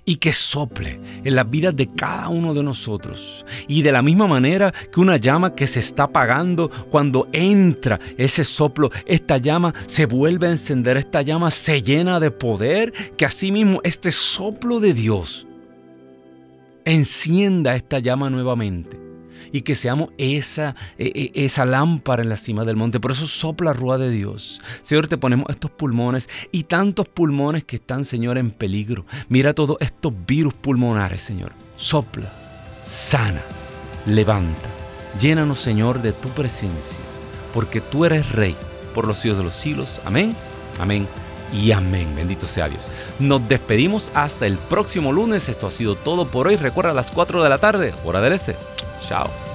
[0.04, 3.44] y que sople en las vidas de cada uno de nosotros.
[3.66, 8.44] Y de la misma manera que una llama que se está apagando, cuando entra ese
[8.44, 13.80] soplo, esta llama se vuelve a encender, esta llama se llena de poder, que asimismo
[13.84, 15.46] este soplo de Dios
[16.84, 19.07] encienda esta llama nuevamente
[19.52, 23.00] y que seamos esa, e, e, esa lámpara en la cima del monte.
[23.00, 24.60] Por eso sopla rúa de Dios.
[24.82, 29.04] Señor, te ponemos estos pulmones y tantos pulmones que están, Señor, en peligro.
[29.28, 31.52] Mira todos estos virus pulmonares, Señor.
[31.76, 32.30] Sopla,
[32.84, 33.40] sana,
[34.06, 34.68] levanta.
[35.20, 36.98] Llénanos, Señor, de tu presencia,
[37.54, 38.56] porque tú eres Rey
[38.94, 40.00] por los siglos de los siglos.
[40.04, 40.34] Amén,
[40.78, 41.06] amén
[41.52, 42.08] y amén.
[42.14, 42.90] Bendito sea Dios.
[43.18, 45.48] Nos despedimos hasta el próximo lunes.
[45.48, 46.56] Esto ha sido todo por hoy.
[46.56, 48.56] Recuerda a las 4 de la tarde, hora del este.
[49.00, 49.47] Ciao.